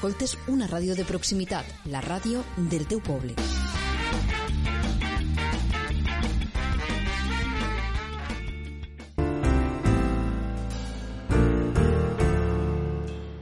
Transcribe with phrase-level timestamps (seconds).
[0.00, 2.40] escoltes una ràdio de proximitat, la ràdio
[2.72, 3.36] del teu poble.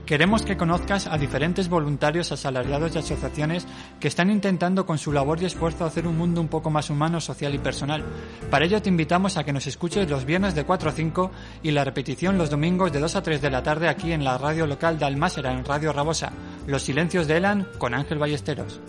[0.09, 3.67] Queremos que conozcas a diferentes voluntarios asalariados y asociaciones
[3.99, 7.21] que están intentando con su labor y esfuerzo hacer un mundo un poco más humano,
[7.21, 8.03] social y personal.
[8.49, 11.69] Para ello te invitamos a que nos escuches los viernes de 4 a 5 y
[11.69, 14.65] la repetición los domingos de 2 a 3 de la tarde aquí en la radio
[14.65, 16.31] local de Almásera, en Radio Rabosa.
[16.65, 18.81] Los silencios de Elan con Ángel Ballesteros.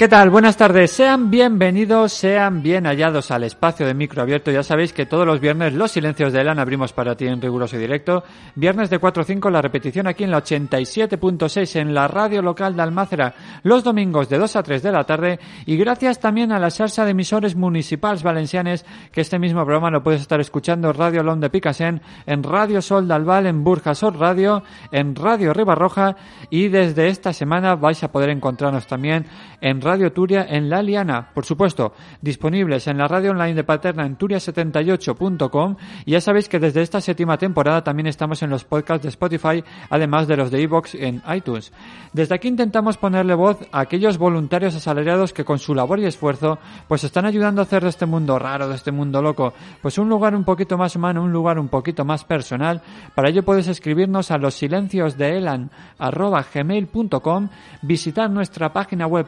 [0.00, 0.30] ¿Qué tal?
[0.30, 0.92] Buenas tardes.
[0.92, 4.50] Sean bienvenidos, sean bien hallados al espacio de micro abierto.
[4.50, 7.76] Ya sabéis que todos los viernes los silencios de Elan abrimos para ti en riguroso
[7.76, 8.24] directo.
[8.54, 12.76] Viernes de 4 a 5 la repetición aquí en la 87.6 en la radio local
[12.76, 13.34] de Almácera.
[13.62, 15.38] Los domingos de 2 a 3 de la tarde.
[15.66, 20.02] Y gracias también a la salsa de emisores municipales valencianes que este mismo programa lo
[20.02, 24.16] puedes estar escuchando en Radio Lom de Picasen, en Radio Sol de Albal, en Burjasot
[24.16, 26.16] Radio, en Radio Ribarroja
[26.48, 29.26] y desde esta semana vais a poder encontrarnos también
[29.60, 31.30] en Radio Turia en La Liana.
[31.34, 36.60] Por supuesto, disponibles en la radio online de Paterna en turia78.com y ya sabéis que
[36.60, 40.62] desde esta séptima temporada también estamos en los podcasts de Spotify, además de los de
[40.62, 41.72] iVoox en iTunes.
[42.12, 46.58] Desde aquí intentamos ponerle voz a aquellos voluntarios asalariados que con su labor y esfuerzo
[46.86, 49.52] pues están ayudando a hacer de este mundo raro, de este mundo loco,
[49.82, 52.80] pues un lugar un poquito más humano, un lugar un poquito más personal.
[53.14, 57.48] Para ello puedes escribirnos a los silencios de elan gmail.com,
[57.82, 59.26] visitar nuestra página web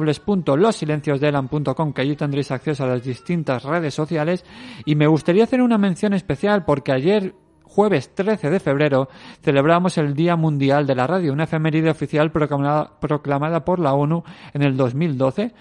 [0.00, 4.44] www.losilenciosdeelan.com que allí tendréis acceso a las distintas redes sociales
[4.84, 9.08] y me gustaría hacer una mención especial porque ayer jueves 13 de febrero
[9.42, 14.24] celebramos el Día Mundial de la Radio, una efeméride oficial proclamada, proclamada por la ONU
[14.52, 15.52] en el 2012.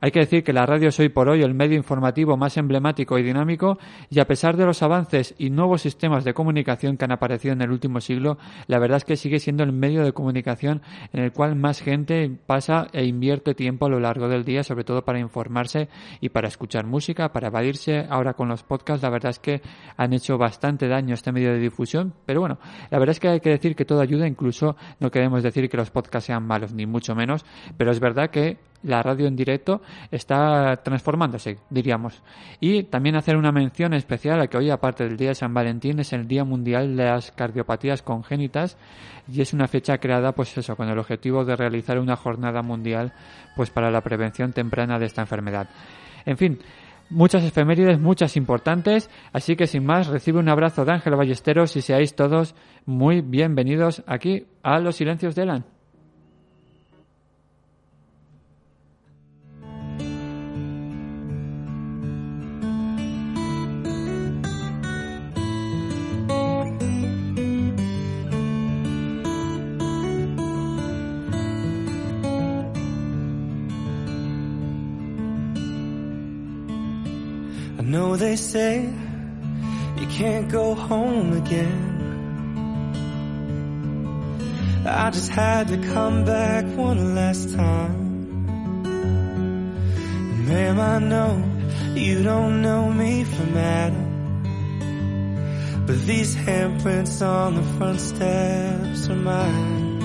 [0.00, 3.18] Hay que decir que la radio es hoy por hoy el medio informativo más emblemático
[3.18, 3.78] y dinámico
[4.10, 7.62] y a pesar de los avances y nuevos sistemas de comunicación que han aparecido en
[7.62, 11.32] el último siglo, la verdad es que sigue siendo el medio de comunicación en el
[11.32, 15.18] cual más gente pasa e invierte tiempo a lo largo del día, sobre todo para
[15.18, 15.88] informarse
[16.20, 18.06] y para escuchar música, para evadirse.
[18.08, 19.62] Ahora con los podcasts, la verdad es que
[19.96, 22.58] han hecho bastante daño este medio de difusión, pero bueno,
[22.90, 25.76] la verdad es que hay que decir que todo ayuda, incluso no queremos decir que
[25.76, 27.44] los podcasts sean malos, ni mucho menos,
[27.76, 32.22] pero es verdad que la radio en directo está transformándose, diríamos.
[32.60, 35.98] Y también hacer una mención especial a que hoy, aparte del Día de San Valentín,
[35.98, 38.76] es el Día Mundial de las Cardiopatías Congénitas
[39.32, 43.12] y es una fecha creada, pues eso, con el objetivo de realizar una jornada mundial,
[43.56, 45.68] pues para la prevención temprana de esta enfermedad.
[46.24, 46.58] En fin,
[47.10, 51.82] muchas efemérides, muchas importantes, así que sin más, recibe un abrazo de Ángel Ballesteros y
[51.82, 52.54] seáis todos
[52.84, 55.75] muy bienvenidos aquí a Los Silencios de Elan.
[77.96, 78.84] Know they say
[79.98, 81.82] you can't go home again.
[84.86, 87.96] I just had to come back one last time.
[90.32, 91.32] And ma'am, I know
[91.94, 94.06] you don't know me from Adam.
[95.86, 100.02] But these handprints on the front steps are mine.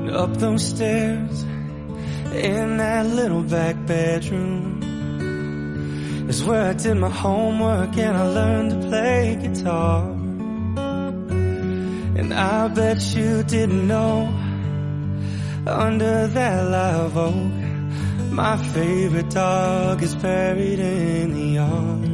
[0.00, 1.44] And up those stairs
[2.34, 4.81] in that little back bedroom
[6.32, 10.10] is where I did my homework and I learned to play guitar.
[12.20, 14.16] And I bet you didn't know
[15.66, 17.52] under that live oak.
[18.40, 22.12] My favorite dog is buried in the yard.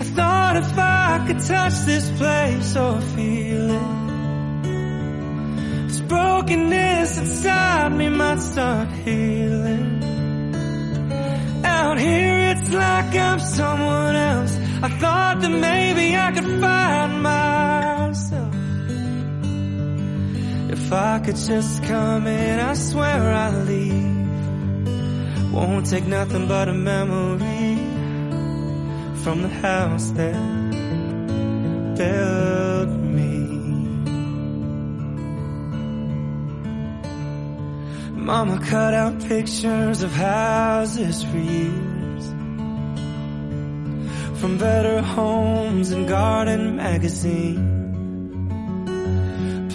[0.00, 3.90] I thought if I could touch this place or feel it,
[5.86, 9.95] this brokenness inside me might start healing.
[11.78, 14.54] Out here it's like I'm someone else.
[14.82, 18.54] I thought that maybe I could find myself.
[20.76, 24.16] If I could just come in, I swear I'll leave.
[25.52, 27.76] Won't take nothing but a memory
[29.22, 30.40] from the house that
[31.96, 32.75] built
[38.26, 42.24] Mama cut out pictures of houses for years.
[44.40, 47.84] From better homes and garden magazines.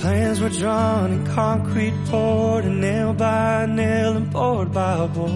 [0.02, 5.32] Plans were drawn in concrete poured and nail by nail and board by board.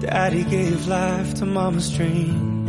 [0.00, 2.64] Daddy gave life to mama's dream.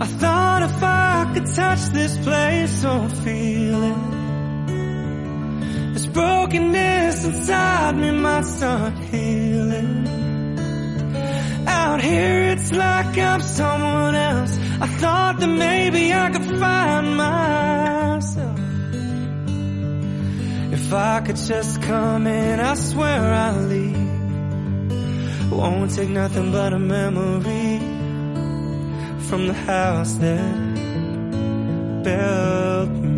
[0.00, 4.17] I thought if I could touch this place or feel it,
[6.18, 9.94] brokenness inside me might start healing.
[11.66, 14.58] Out here it's like I'm someone else.
[14.80, 18.58] I thought that maybe I could find myself.
[20.78, 24.08] If I could just come in, I swear I'll leave.
[25.52, 27.78] Won't take nothing but a memory
[29.28, 30.54] from the house that
[32.06, 33.17] built me.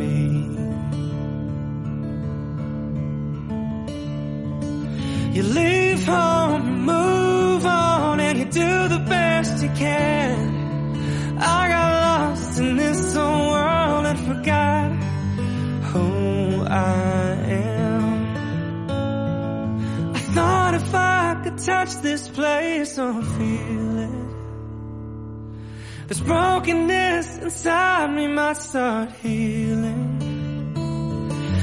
[5.32, 11.38] You leave home, move on, and you do the best you can.
[11.38, 14.91] I got lost in this old world and forgot
[15.93, 18.37] who I am.
[20.15, 24.29] I thought if I could touch this place or feel it,
[26.09, 30.17] this brokenness inside me might start healing.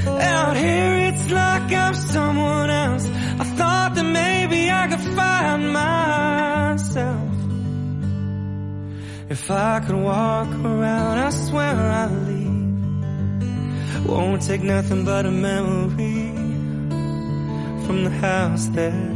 [0.06, 3.17] Out here it's like I'm someone else.
[4.48, 7.34] Maybe I could find myself.
[9.28, 14.06] If I could walk around, I swear I'll leave.
[14.06, 16.32] Won't take nothing but a memory
[17.84, 19.14] from the house that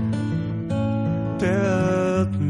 [1.38, 2.41] built me.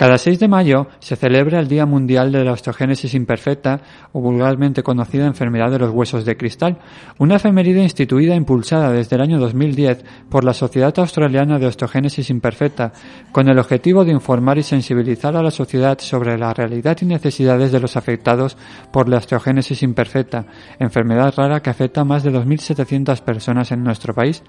[0.00, 3.82] Cada 6 de mayo se celebra el Día Mundial de la Osteogénesis Imperfecta,
[4.12, 6.78] o vulgarmente conocida enfermedad de los huesos de cristal,
[7.18, 12.30] una efeméride instituida e impulsada desde el año 2010 por la Sociedad Australiana de Osteogénesis
[12.30, 12.94] Imperfecta,
[13.30, 17.70] con el objetivo de informar y sensibilizar a la sociedad sobre la realidad y necesidades
[17.70, 18.56] de los afectados
[18.90, 20.46] por la osteogénesis imperfecta,
[20.78, 24.42] enfermedad rara que afecta a más de 2.700 personas en nuestro país.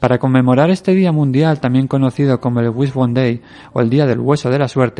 [0.00, 3.42] Para conmemorar este Día Mundial, también conocido como el Wishbone Day
[3.72, 4.95] o el Día del Hueso de la Suerte,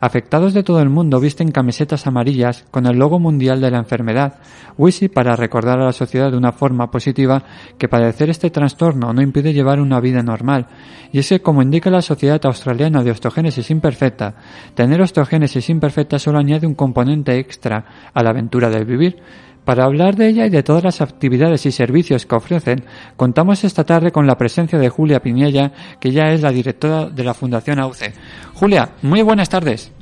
[0.00, 4.38] afectados de todo el mundo visten camisetas amarillas con el logo mundial de la enfermedad,
[4.78, 7.44] WISI para recordar a la sociedad de una forma positiva
[7.78, 10.66] que padecer este trastorno no impide llevar una vida normal.
[11.12, 14.34] Y es que, como indica la Sociedad Australiana de Osteogénesis Imperfecta,
[14.74, 19.22] tener osteogénesis imperfecta solo añade un componente extra a la aventura del vivir,
[19.64, 22.84] para hablar de ella y de todas las actividades y servicios que ofrecen,
[23.16, 27.24] contamos esta tarde con la presencia de Julia Piñella, que ya es la directora de
[27.24, 28.12] la Fundación AUCE.
[28.54, 29.92] Julia, muy buenas tardes.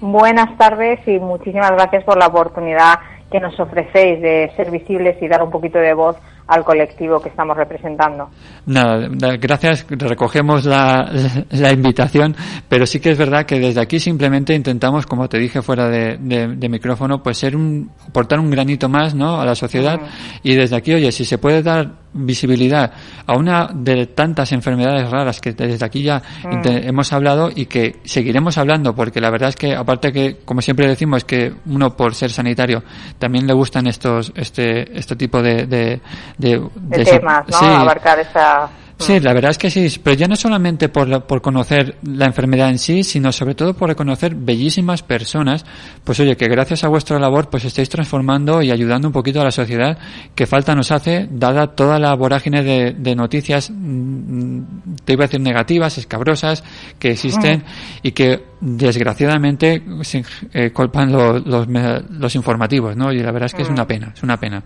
[0.00, 5.28] Buenas tardes y muchísimas gracias por la oportunidad que nos ofrecéis de ser visibles y
[5.28, 6.16] dar un poquito de voz
[6.48, 8.30] al colectivo que estamos representando.
[8.66, 11.10] Nada, gracias, recogemos la,
[11.50, 12.34] la, invitación,
[12.68, 16.16] pero sí que es verdad que desde aquí simplemente intentamos, como te dije fuera de,
[16.18, 19.40] de, de micrófono, pues ser un, aportar un granito más, ¿no?
[19.40, 20.00] A la sociedad
[20.42, 22.92] y desde aquí, oye, si se puede dar visibilidad
[23.26, 28.56] a una de tantas enfermedades raras que desde aquí ya hemos hablado y que seguiremos
[28.56, 32.30] hablando porque la verdad es que aparte que como siempre decimos que uno por ser
[32.30, 32.82] sanitario
[33.18, 36.00] también le gustan estos este este tipo de de,
[36.38, 37.58] de, de temas ¿no?
[37.58, 37.64] sí.
[37.66, 38.68] abarcar esa
[39.00, 42.26] Sí, la verdad es que sí, pero ya no solamente por, la- por conocer la
[42.26, 45.64] enfermedad en sí, sino sobre todo por conocer bellísimas personas,
[46.02, 49.44] pues oye, que gracias a vuestra labor pues estáis transformando y ayudando un poquito a
[49.44, 49.96] la sociedad
[50.34, 54.62] que falta nos hace, dada toda la vorágine de, de noticias, mm,
[55.04, 56.64] te iba a decir negativas, escabrosas,
[56.98, 57.62] que existen
[58.02, 61.68] y que desgraciadamente se eh, colpan los, los,
[62.10, 63.12] los informativos, ¿no?
[63.12, 64.60] Y la verdad es que es una pena, es una pena.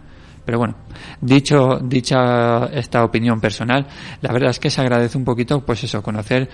[0.45, 0.75] Pero bueno,
[1.21, 3.87] dicho, dicha esta opinión personal,
[4.21, 6.49] la verdad es que se agradece un poquito, pues eso, conocer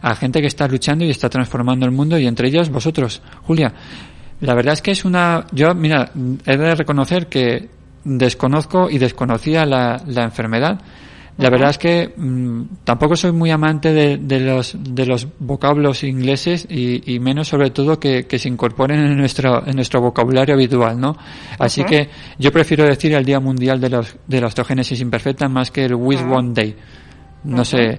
[0.00, 3.72] a gente que está luchando y está transformando el mundo y entre ellos vosotros, Julia.
[4.40, 6.10] La verdad es que es una, yo, mira,
[6.46, 7.68] he de reconocer que
[8.04, 10.80] desconozco y desconocía la, la enfermedad.
[11.38, 16.04] La verdad es que mm, tampoco soy muy amante de, de los de los vocablos
[16.04, 20.54] ingleses y, y menos sobre todo que, que se incorporen en nuestro en nuestro vocabulario
[20.54, 21.16] habitual, ¿no?
[21.58, 22.08] Así que
[22.38, 25.94] yo prefiero decir el Día Mundial de los de la osteogénesis imperfecta más que el
[25.94, 26.76] With One Day.
[27.44, 27.98] No sé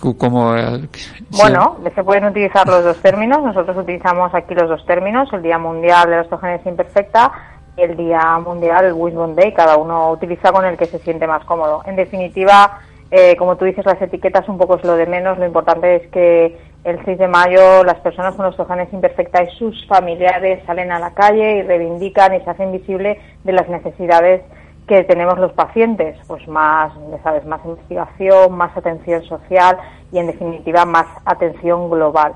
[0.00, 1.10] cu- cómo eh, si-
[1.42, 3.42] Bueno, se pueden utilizar los dos términos.
[3.42, 7.32] Nosotros utilizamos aquí los dos términos, el Día Mundial de la Osteogénesis Imperfecta
[7.76, 9.52] el Día Mundial, el Wisdom Day.
[9.52, 11.82] Cada uno utiliza con el que se siente más cómodo.
[11.86, 15.38] En definitiva, eh, como tú dices, las etiquetas un poco es lo de menos.
[15.38, 19.86] Lo importante es que el 6 de mayo las personas con osteogénesis imperfecta y sus
[19.86, 24.42] familiares salen a la calle y reivindican y se hacen visible de las necesidades
[24.86, 29.78] que tenemos los pacientes, pues más, sabes, más investigación, más atención social
[30.10, 32.34] y en definitiva más atención global.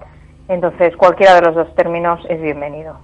[0.48, 2.98] Entonces, cualquiera de los dos términos es bienvenido.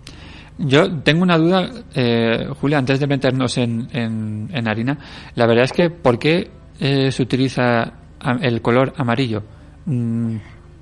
[0.65, 4.97] Yo tengo una duda, eh, Julia, antes de meternos en, en, en harina.
[5.35, 6.51] La verdad es que, ¿por qué
[6.81, 7.93] eh, se utiliza
[8.41, 9.43] el color amarillo?
[9.87, 10.37] Mm,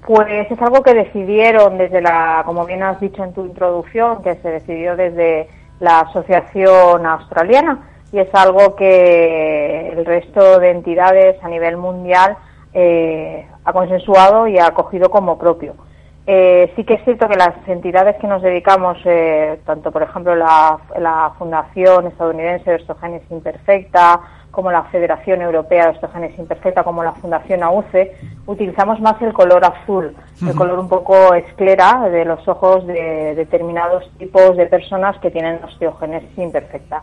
[0.07, 4.35] Pues es algo que decidieron desde la, como bien has dicho en tu introducción, que
[4.37, 5.49] se decidió desde
[5.81, 12.37] la Asociación Australiana y es algo que el resto de entidades a nivel mundial
[12.75, 15.75] eh, ha consensuado y ha acogido como propio.
[16.33, 20.37] Eh, sí que es cierto que las entidades que nos dedicamos, eh, tanto por ejemplo
[20.37, 24.21] la, la Fundación Estadounidense de Osteogénesis Imperfecta,
[24.53, 28.15] como la Federación Europea de Osteogénesis Imperfecta, como la Fundación AUCE,
[28.47, 34.09] utilizamos más el color azul, el color un poco esclera de los ojos de determinados
[34.17, 37.03] tipos de personas que tienen osteogénesis imperfecta.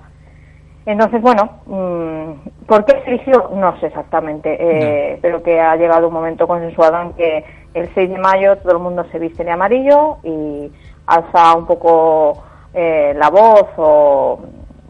[0.88, 3.52] Entonces, bueno, mm, ¿por qué se eligió?
[3.54, 7.44] No sé exactamente, eh, pero que ha llegado un momento consensuado en que
[7.78, 10.72] el 6 de mayo todo el mundo se viste de amarillo y
[11.06, 12.44] alza un poco
[12.74, 14.40] eh, la voz o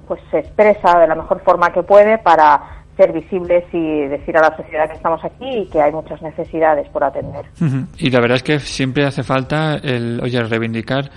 [0.07, 4.41] pues se expresa de la mejor forma que puede para ser visibles y decir a
[4.41, 7.45] la sociedad que estamos aquí y que hay muchas necesidades por atender.
[7.97, 11.11] Y la verdad es que siempre hace falta el, oye, reivindicar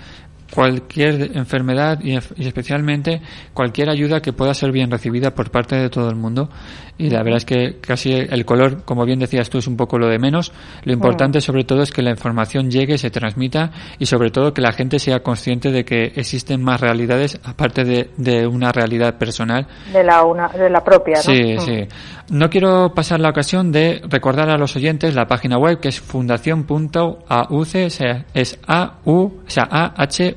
[0.53, 3.21] cualquier enfermedad y, especialmente
[3.53, 6.49] cualquier ayuda que pueda ser bien recibida por parte de todo el mundo.
[6.97, 9.97] Y la verdad es que casi el color, como bien decías tú, es un poco
[9.97, 10.51] lo de menos.
[10.83, 14.61] Lo importante sobre todo es que la información llegue, se transmita y sobre todo que
[14.61, 19.65] la gente sea consciente de que existen más realidades aparte de, de una realidad personal
[19.91, 21.21] De la, una, de la propia, ¿no?
[21.23, 21.59] Sí, Mm.
[21.59, 21.87] sí.
[22.29, 25.99] No quiero pasar la ocasión de recordar a los oyentes la página web que es
[25.99, 29.93] fundación.auc, o sea, es a u, o sea, a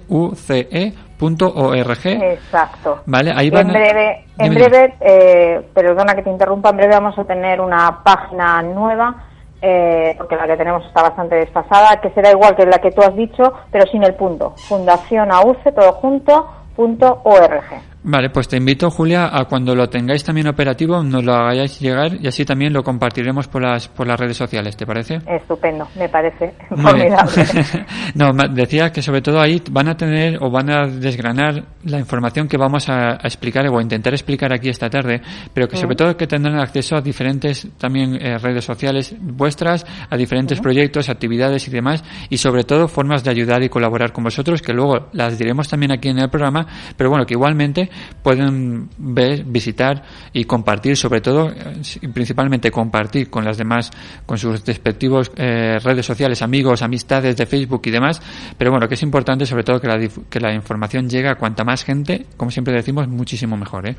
[0.08, 2.06] h u c e punto org.
[2.06, 3.02] Exacto.
[3.06, 3.68] Vale, ahí van.
[3.68, 7.60] en breve, en Dime, breve eh, perdona que te interrumpa, en breve vamos a tener
[7.60, 9.14] una página nueva,
[9.62, 13.02] eh, porque la que tenemos está bastante desfasada, que será igual que la que tú
[13.02, 14.54] has dicho, pero sin el punto.
[14.68, 16.46] Fundación AUCE, todo junto,
[16.76, 17.93] punto org.
[18.06, 22.18] Vale, pues te invito, Julia, a cuando lo tengáis también operativo, nos lo hagáis llegar
[22.20, 25.20] y así también lo compartiremos por las, por las redes sociales, ¿te parece?
[25.26, 27.32] Estupendo, me parece formidable.
[28.14, 32.46] no, decía que sobre todo ahí van a tener o van a desgranar la información
[32.46, 35.22] que vamos a, a explicar o a intentar explicar aquí esta tarde,
[35.54, 40.16] pero que sobre todo que tendrán acceso a diferentes también eh, redes sociales vuestras, a
[40.18, 44.60] diferentes proyectos, actividades y demás, y sobre todo formas de ayudar y colaborar con vosotros,
[44.60, 46.66] que luego las diremos también aquí en el programa,
[46.98, 53.44] pero bueno, que igualmente pueden ver, visitar y compartir, sobre todo, eh, principalmente compartir con
[53.44, 53.90] las demás,
[54.26, 58.20] con sus respectivos eh, redes sociales, amigos, amistades de Facebook y demás,
[58.58, 59.98] pero bueno, que es importante sobre todo que la,
[60.30, 63.96] que la información llegue a cuanta más gente, como siempre decimos, muchísimo mejor, ¿eh?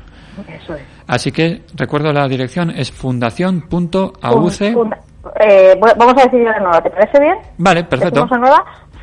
[0.62, 0.82] Eso es.
[1.06, 4.72] Así que recuerdo la dirección es fundación.auce.
[4.72, 5.00] Funda-
[5.40, 7.34] eh, vamos a decirlo de nuevo, ¿te parece bien?
[7.58, 8.20] Vale, perfecto.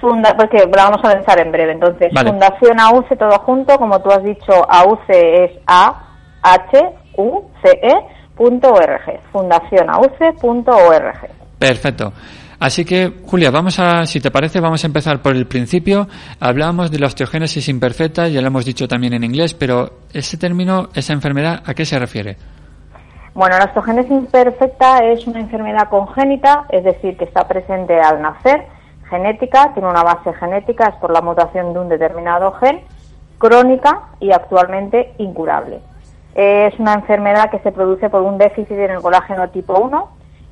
[0.04, 1.72] Funda, porque la vamos a lanzar en breve.
[1.72, 2.30] Entonces, Vale.
[2.30, 5.96] Fundación AUCE, todo junto, como tú has dicho, AUCE es A,
[6.42, 6.78] H,
[7.16, 7.94] U, C, E,
[8.36, 9.22] punto org.
[9.32, 11.30] Fundacionauce.org.
[11.58, 12.12] Perfecto.
[12.60, 16.08] Así que, Julia, vamos a, si te parece, vamos a empezar por el principio.
[16.42, 20.90] Hablábamos de la osteogénesis imperfecta, ya lo hemos dicho también en inglés, pero ese término,
[20.94, 22.36] esa enfermedad, ¿a qué se refiere?
[23.34, 28.66] Bueno, la osteogénesis imperfecta es una enfermedad congénita, es decir, que está presente al nacer,
[29.10, 32.82] genética, tiene una base genética, es por la mutación de un determinado gen,
[33.38, 35.80] crónica y actualmente incurable.
[36.36, 40.10] Es una enfermedad que se produce por un déficit en el colágeno tipo 1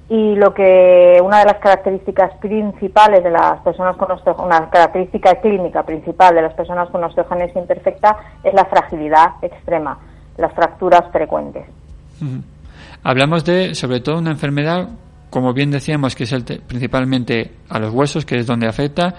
[0.10, 4.10] y lo que una de las características principales de las personas con
[4.46, 9.98] una característica clínica principal de las personas con osteogénesis imperfecta es la fragilidad extrema.
[10.38, 11.66] las fracturas frecuentes.
[13.04, 14.90] Hablamos de, sobre todo, una enfermedad,
[15.32, 19.16] como bien decíamos, que es el te- principalmente a los huesos, que es donde afecta,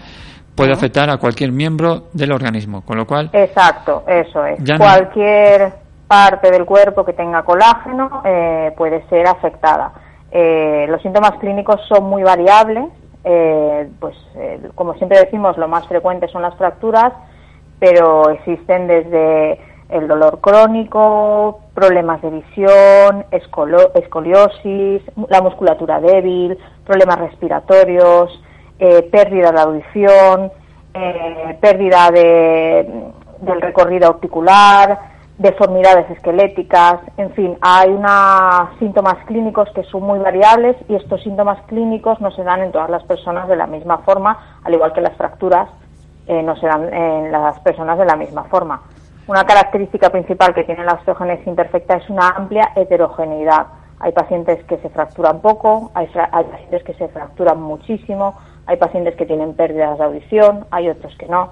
[0.54, 4.61] puede afectar a cualquier miembro del organismo, con lo cual, Exacto, eso es.
[4.61, 5.73] No- Cualquier
[6.07, 9.92] parte del cuerpo que tenga colágeno eh, puede ser afectada.
[10.31, 12.85] Eh, los síntomas clínicos son muy variables.
[13.25, 17.12] eh, pues, eh, como siempre decimos, lo más frecuente son las fracturas,
[17.78, 19.59] pero existen desde
[19.92, 28.42] el dolor crónico, problemas de visión, escoliosis, la musculatura débil, problemas respiratorios,
[28.78, 30.52] eh, pérdida de audición,
[30.94, 39.82] eh, pérdida de, del recorrido articular, deformidades esqueléticas, en fin, hay unos síntomas clínicos que
[39.84, 43.56] son muy variables y estos síntomas clínicos no se dan en todas las personas de
[43.56, 45.68] la misma forma, al igual que las fracturas
[46.28, 48.82] eh, no se dan en las personas de la misma forma.
[49.33, 53.67] Una característica principal que tiene la osteogénesis imperfecta es una amplia heterogeneidad.
[53.99, 58.35] Hay pacientes que se fracturan poco, hay, fra- hay pacientes que se fracturan muchísimo,
[58.67, 61.51] hay pacientes que tienen pérdidas de audición, hay otros que no.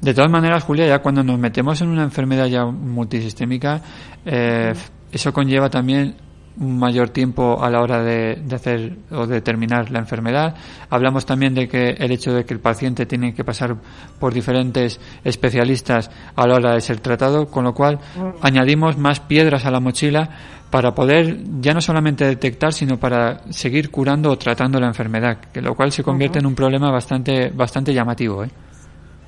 [0.00, 3.82] de todas maneras, Julia, ya cuando nos metemos en una enfermedad ya multisistémica,
[4.24, 4.72] eh,
[5.12, 6.14] eso conlleva también
[6.60, 10.54] un mayor tiempo a la hora de, de hacer o de terminar la enfermedad.
[10.90, 13.76] Hablamos también de que el hecho de que el paciente tiene que pasar
[14.18, 17.98] por diferentes especialistas a la hora de ser tratado, con lo cual
[18.42, 20.28] añadimos más piedras a la mochila
[20.70, 25.62] para poder ya no solamente detectar, sino para seguir curando o tratando la enfermedad, que
[25.62, 28.44] lo cual se convierte en un problema bastante bastante llamativo.
[28.44, 28.50] ¿eh?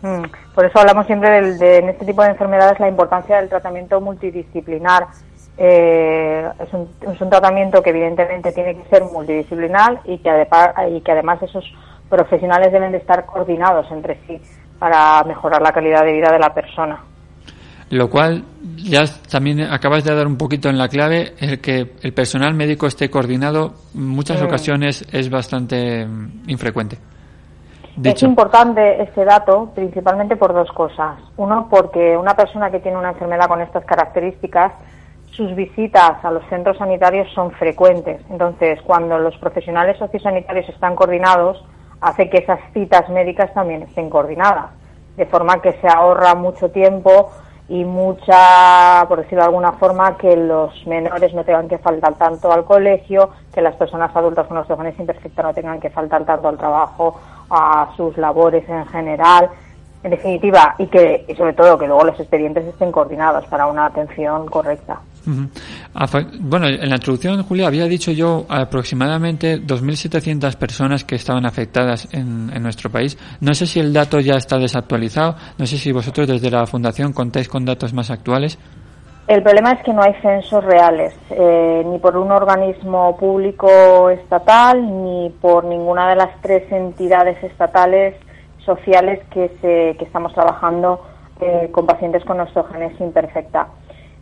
[0.03, 0.23] Mm,
[0.55, 4.01] Por eso hablamos siempre del- de, en este tipo de enfermedades la importancia del tratamiento
[4.01, 5.07] multidisciplinar.
[5.63, 10.73] Eh, es, un, es un tratamiento que evidentemente tiene que ser multidisciplinar y que, adepa-
[10.91, 11.65] y que además esos
[12.09, 14.41] profesionales deben de estar coordinados entre sí
[14.79, 16.99] para mejorar la calidad de vida de la persona.
[17.91, 18.43] Lo cual
[18.77, 19.01] ya
[19.31, 23.11] también acabas de dar un poquito en la clave, el que el personal médico esté
[23.11, 24.47] coordinado en muchas Mm.
[24.47, 26.97] ocasiones es bastante mm, infrecuente.
[27.97, 28.25] Es Dicho.
[28.25, 31.19] importante este dato principalmente por dos cosas.
[31.37, 34.73] Uno, porque una persona que tiene una enfermedad con estas características,
[35.33, 38.21] sus visitas a los centros sanitarios son frecuentes.
[38.31, 41.65] Entonces, cuando los profesionales sociosanitarios están coordinados,
[42.01, 44.71] hace que esas citas médicas también estén coordinadas.
[45.17, 47.31] De forma que se ahorra mucho tiempo
[47.69, 52.51] y mucha, por decirlo de alguna forma, que los menores no tengan que faltar tanto
[52.51, 56.59] al colegio, que las personas adultas con osteogénesis imperfecta no tengan que faltar tanto al
[56.59, 59.51] trabajo, a sus labores en general,
[60.03, 63.87] en definitiva, y que, y sobre todo, que luego los expedientes estén coordinados para una
[63.87, 65.01] atención correcta.
[66.41, 72.51] Bueno, en la introducción, Julia, había dicho yo aproximadamente 2.700 personas que estaban afectadas en,
[72.63, 73.19] nuestro país.
[73.41, 77.13] No sé si el dato ya está desactualizado, no sé si vosotros desde la Fundación
[77.13, 78.59] contáis con datos más actuales.
[79.27, 84.83] El problema es que no hay censos reales, eh, ni por un organismo público estatal,
[85.05, 88.17] ni por ninguna de las tres entidades estatales
[88.65, 91.01] sociales que, se, que estamos trabajando
[91.41, 93.69] eh, con pacientes con osteogénesis imperfecta.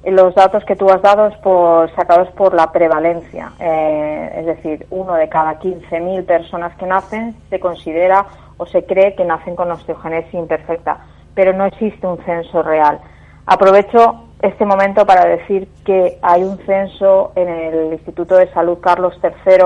[0.09, 4.47] Eh, Los datos que tú has dado es por, sacados por la prevalencia, eh, es
[4.47, 8.25] decir, uno de cada 15.000 personas que nacen se considera
[8.57, 10.99] o se cree que nacen con osteogénesis imperfecta,
[11.35, 12.99] pero no existe un censo real.
[13.47, 19.19] Aprovecho este momento para decir que hay un censo en el Instituto de Salud Carlos
[19.23, 19.65] III,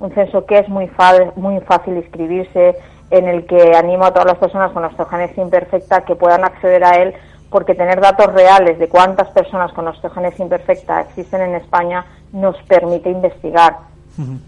[0.00, 0.90] un censo que es muy,
[1.36, 2.76] muy fácil inscribirse,
[3.10, 6.92] en el que animo a todas las personas con osteogénesis imperfecta que puedan acceder a
[6.92, 7.14] él,
[7.52, 13.10] porque tener datos reales de cuántas personas con osteogénesis imperfecta existen en España nos permite
[13.10, 13.76] investigar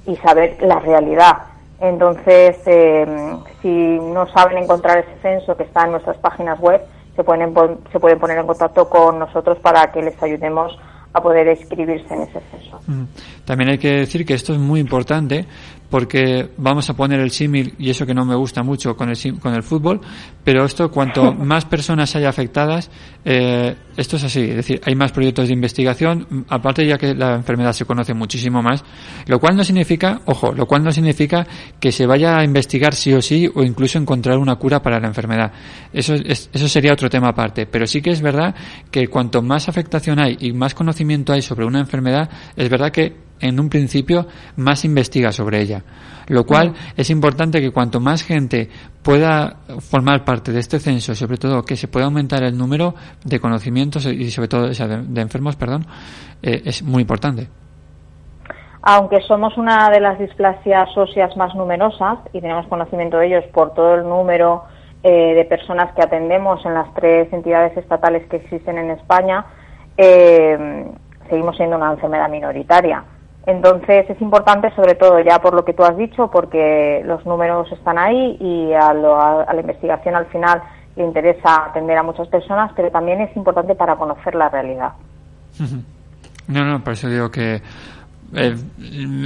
[0.07, 1.38] y saber la realidad.
[1.81, 3.07] Entonces, eh,
[3.61, 6.81] si no saben encontrar ese censo que está en nuestras páginas web,
[7.14, 7.55] se pueden,
[7.93, 10.77] se pueden poner en contacto con nosotros para que les ayudemos
[11.12, 12.81] a poder inscribirse en ese censo.
[13.45, 15.47] También hay que decir que esto es muy importante
[15.95, 19.39] porque vamos a poner el símil, y eso que no me gusta mucho con el,
[19.39, 20.01] con el fútbol,
[20.43, 22.91] pero esto cuanto más personas haya afectadas,
[23.25, 27.15] eh, esto es así, es decir, hay más proyectos de investigación, mm, aparte ya que
[27.15, 28.83] la enfermedad se conoce muchísimo más,
[29.29, 31.47] lo cual no significa, ojo, lo cual no significa
[31.79, 35.07] que se vaya a investigar sí o sí o incluso encontrar una cura para la
[35.07, 35.53] enfermedad.
[35.93, 38.53] Eso, es, eso sería otro tema aparte, pero sí que es verdad
[38.91, 43.24] que cuanto más afectación hay y más conocimiento hay sobre una enfermedad, es verdad que
[43.40, 45.83] en un principio más investiga sobre ella.
[46.29, 48.68] Lo cual es importante que cuanto más gente
[49.03, 52.94] pueda formar parte de este censo, y sobre todo que se pueda aumentar el número
[53.25, 55.87] de conocimientos y sobre todo o sea, de, de enfermos, perdón,
[56.42, 57.49] eh, es muy importante.
[58.87, 63.73] Aunque somos una de las displasias óseas más numerosas y tenemos conocimiento de ellos por
[63.73, 64.64] todo el número
[65.03, 69.44] eh, de personas que atendemos en las tres entidades estatales que existen en España,
[69.97, 70.87] eh,
[71.29, 73.05] seguimos siendo una enfermedad minoritaria.
[73.47, 77.71] Entonces es importante, sobre todo ya por lo que tú has dicho, porque los números
[77.73, 80.63] están ahí y a, lo- a- la investigación al final
[80.97, 84.93] le interesa atender a muchas personas, pero también es importante para conocer la realidad.
[86.49, 87.57] No, no, por eso digo que
[88.37, 88.55] eh,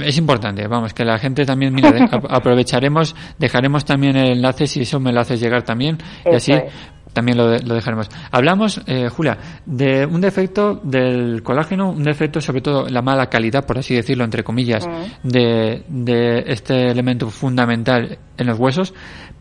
[0.05, 1.89] es importante, vamos, que la gente también, mira,
[2.29, 6.73] aprovecharemos, dejaremos también el enlace, si eso me lo haces llegar también, y así es.
[7.13, 8.09] También lo, lo dejaremos.
[8.31, 13.65] Hablamos, eh, Julia, de un defecto del colágeno, un defecto sobre todo la mala calidad,
[13.65, 14.87] por así decirlo, entre comillas,
[15.23, 18.93] de, de este elemento fundamental en los huesos,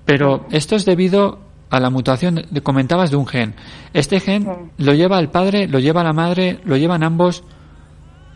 [0.05, 1.39] pero esto es debido
[1.71, 3.55] a la mutación, de- comentabas de un gen.
[3.93, 4.47] Este gen
[4.79, 7.45] lo lleva el padre, lo lleva la madre, lo llevan ambos.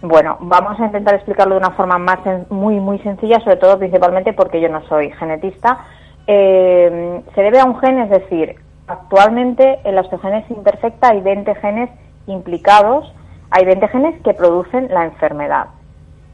[0.03, 2.19] Bueno, vamos a intentar explicarlo de una forma más
[2.51, 5.79] muy muy sencilla, sobre todo principalmente porque yo no soy genetista.
[6.27, 11.55] Eh, se debe a un gen, es decir, actualmente en la osteogénesis imperfecta hay 20
[11.57, 11.91] genes
[12.27, 13.13] implicados,
[13.51, 15.67] hay 20 genes que producen la enfermedad.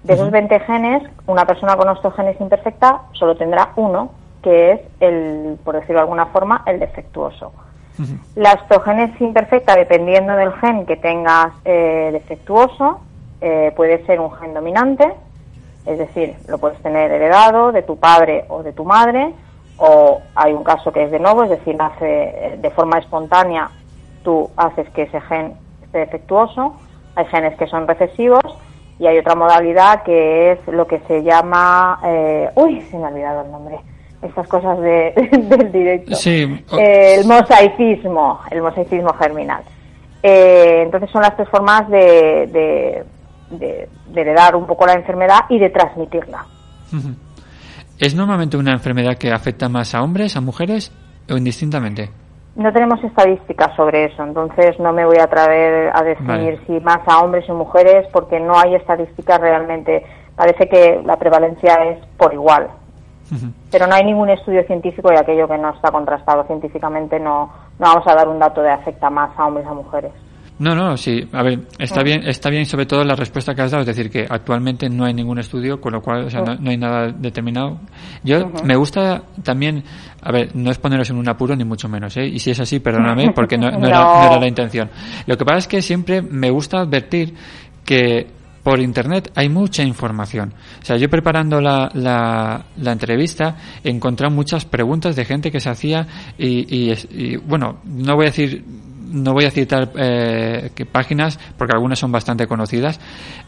[0.05, 4.11] De esos 20 genes, una persona con osteogénesis imperfecta solo tendrá uno,
[4.43, 7.53] que es el, por decirlo de alguna forma, el defectuoso.
[8.37, 13.01] La osteogénesis imperfecta, dependiendo del gen que tengas eh, defectuoso,
[13.41, 15.13] eh, puede ser un gen dominante,
[15.85, 19.35] es decir, lo puedes tener heredado de tu padre o de tu madre,
[19.79, 23.71] o hay un caso que es de nuevo, es decir, nace eh, de forma espontánea,
[24.23, 26.75] tú haces que ese gen esté defectuoso,
[27.15, 28.43] hay genes que son recesivos
[28.99, 33.09] y hay otra modalidad que es lo que se llama, eh, uy, se me ha
[33.09, 33.79] olvidado el nombre,
[34.23, 36.15] estas cosas de, del directo.
[36.17, 39.63] Sí, Eh, el mosaicismo, el mosaicismo germinal.
[40.23, 43.05] Eh, entonces son las tres formas de, de,
[43.51, 46.45] de- de heredar un poco la enfermedad y de transmitirla.
[46.93, 47.11] Ujú.
[47.99, 50.93] ¿Es normalmente una enfermedad que afecta más a hombres, a mujeres
[51.29, 52.11] o indistintamente?
[52.55, 56.61] No tenemos estadísticas sobre eso, entonces no me voy a atrever a decir Vale.
[56.67, 60.05] si más a hombres o mujeres porque no hay estadísticas realmente.
[60.37, 62.69] Parece que la prevalencia es por igual,
[63.73, 67.87] pero no hay ningún estudio científico y aquello que no está contrastado científicamente no, no
[67.87, 70.13] vamos a dar un dato de afecta más a hombres o a mujeres.
[70.59, 71.27] No, no, sí.
[71.33, 74.11] A ver, está bien, está bien sobre todo la respuesta que has dado, es decir,
[74.11, 77.13] que actualmente no hay ningún estudio, con lo cual, o sea, no, no hay nada
[77.13, 77.79] determinado.
[78.25, 79.85] Yo me gusta también,
[80.21, 82.27] a ver, no es poneros en un apuro ni mucho menos, ¿eh?
[82.27, 84.15] Y si es así, perdóname, porque no, no era, No.
[84.21, 84.91] no era la intención.
[85.27, 87.35] Lo que pasa es que siempre me gusta advertir
[87.85, 88.27] que
[88.65, 90.53] por internet hay mucha información.
[90.83, 95.61] O sea, yo preparando la, la, la entrevista he encontrado muchas preguntas de gente que
[95.61, 98.63] se hacía y, y, y, bueno, no voy a decir
[99.09, 103.01] no voy a citar eh, páginas porque algunas son bastante conocidas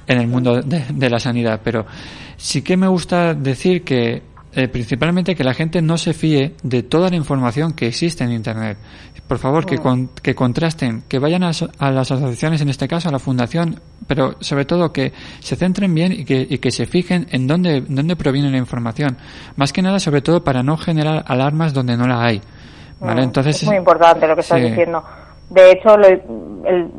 [0.06, 1.86] en el mundo de, de la sanidad, pero
[2.36, 6.82] sí que me gusta decir que eh, principalmente que la gente no se fíe de
[6.82, 8.78] toda la información que existe en Internet.
[9.28, 13.08] Por favor, que, con- que contrasten, que vayan a, a las asociaciones, en este caso
[13.08, 16.86] a la fundación, pero sobre todo que se centren bien y que, y que se
[16.86, 19.16] fijen en dónde, dónde proviene la información.
[19.54, 22.40] Más que nada, sobre todo, para no generar alarmas donde no la hay.
[22.98, 23.20] ¿Vale?
[23.20, 24.66] Mm, Entonces, es muy importante lo que estás sí.
[24.66, 25.04] diciendo.
[25.50, 26.90] De hecho, lo- el-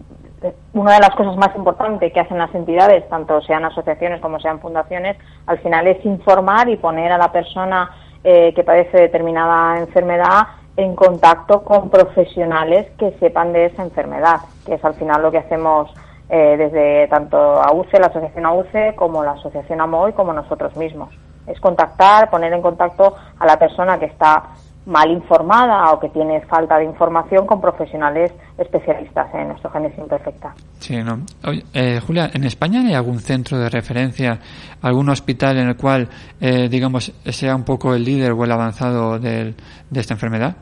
[0.73, 4.59] una de las cosas más importantes que hacen las entidades, tanto sean asociaciones como sean
[4.59, 7.89] fundaciones, al final es informar y poner a la persona
[8.23, 14.75] eh, que padece determinada enfermedad en contacto con profesionales que sepan de esa enfermedad, que
[14.75, 15.91] es al final lo que hacemos
[16.29, 21.09] eh, desde tanto AUCE, la asociación AUCE, como la asociación AMOI, como nosotros mismos.
[21.45, 24.43] Es contactar, poner en contacto a la persona que está
[24.85, 30.53] mal informada o que tiene falta de información con profesionales especialistas en osteogénesis imperfecta.
[30.79, 31.19] Sí, no.
[31.47, 34.39] Oye, eh, Julia, ¿en España hay algún centro de referencia,
[34.81, 36.07] algún hospital en el cual,
[36.39, 39.55] eh, digamos, sea un poco el líder o el avanzado del-
[39.89, 40.55] de esta enfermedad?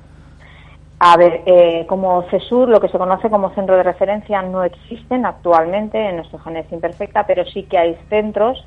[1.02, 5.26] A ver, eh, como CESUR, lo que se conoce como centro de referencia, no existen
[5.26, 8.62] actualmente en osteogénesis imperfecta, pero sí que hay centros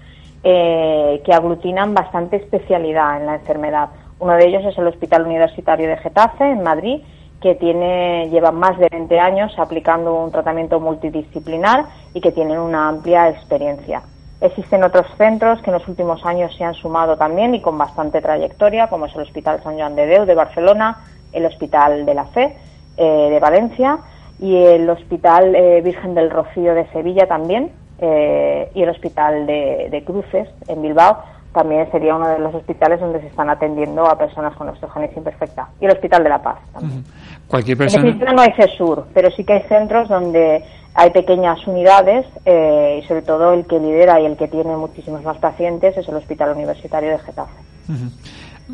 [0.45, 3.91] eh, que aglutinan bastante especialidad en la enfermedad.
[4.23, 7.03] Uno de ellos es el Hospital Universitario de Getafe, en Madrid,
[7.41, 12.89] que tiene, lleva más de 20 años aplicando un tratamiento multidisciplinar y que tienen una
[12.89, 14.03] amplia experiencia.
[14.41, 18.21] Existen otros centros que en los últimos años se han sumado también y con bastante
[18.21, 20.99] trayectoria, como es el Hospital San Joan de Déu de Barcelona,
[21.33, 22.57] el Hospital de la Fe
[22.99, 23.99] eh, de Valencia
[24.39, 29.89] y el Hospital eh, Virgen del Rocío de Sevilla también eh, y el Hospital de,
[29.91, 34.17] de Cruces en Bilbao también sería uno de los hospitales donde se están atendiendo a
[34.19, 37.05] personas con osteogénesis imperfecta y el Hospital de la Paz también.
[37.47, 38.03] Cualquier En persona.
[38.05, 43.07] definitiva no hay CESUR, pero sí que hay centros donde hay pequeñas unidades eh, y
[43.07, 46.53] sobre todo el que lidera y el que tiene muchísimos más pacientes es el Hospital
[46.53, 47.53] Universitario de Getafe.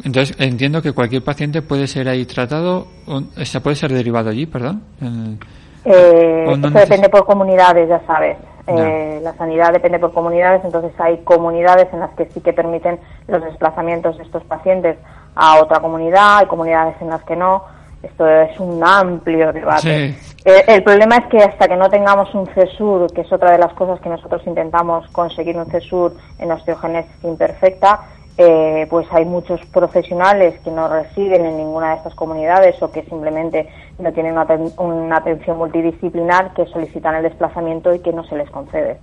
[0.05, 4.47] Entonces, entiendo que cualquier paciente puede ser ahí tratado, o, sea, puede ser derivado allí,
[4.47, 4.83] perdón.
[5.01, 5.39] En-
[5.85, 8.37] Eh, ¿O no depende por comunidades, ya sabes.
[8.69, 12.99] Eh, la sanidad depende por comunidades, entonces hay comunidades en las que sí que permiten
[13.27, 14.97] los desplazamientos de estos pacientes
[15.35, 17.65] a otra comunidad, hay comunidades en las que no.
[18.03, 20.15] Esto es un amplio debate.
[20.15, 20.35] Sí.
[20.45, 23.59] Eh, el problema es que hasta que no tengamos un CESUR, que es otra de
[23.59, 28.01] las cosas que nosotros intentamos conseguir un CESUR en osteogénesis imperfecta,
[28.39, 33.03] eh, pues hay muchos profesionales que no residen en ninguna de estas comunidades o que
[33.03, 38.23] simplemente no tienen una, aten- una atención multidisciplinar que solicitan el desplazamiento y que no
[38.25, 38.99] se les concede.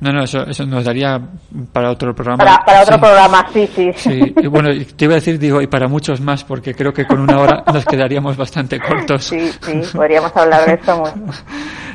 [0.00, 1.20] No, no, eso, eso nos daría
[1.72, 2.42] para otro programa.
[2.42, 3.00] Para, para otro Sí.
[3.00, 3.90] programa, sí, sí.
[3.96, 7.04] Sí, y bueno, te iba a decir, digo, y para muchos más, porque creo que
[7.04, 9.24] con una hora nos quedaríamos bastante cortos.
[9.24, 11.14] Sí, sí, podríamos hablar de esto mucho.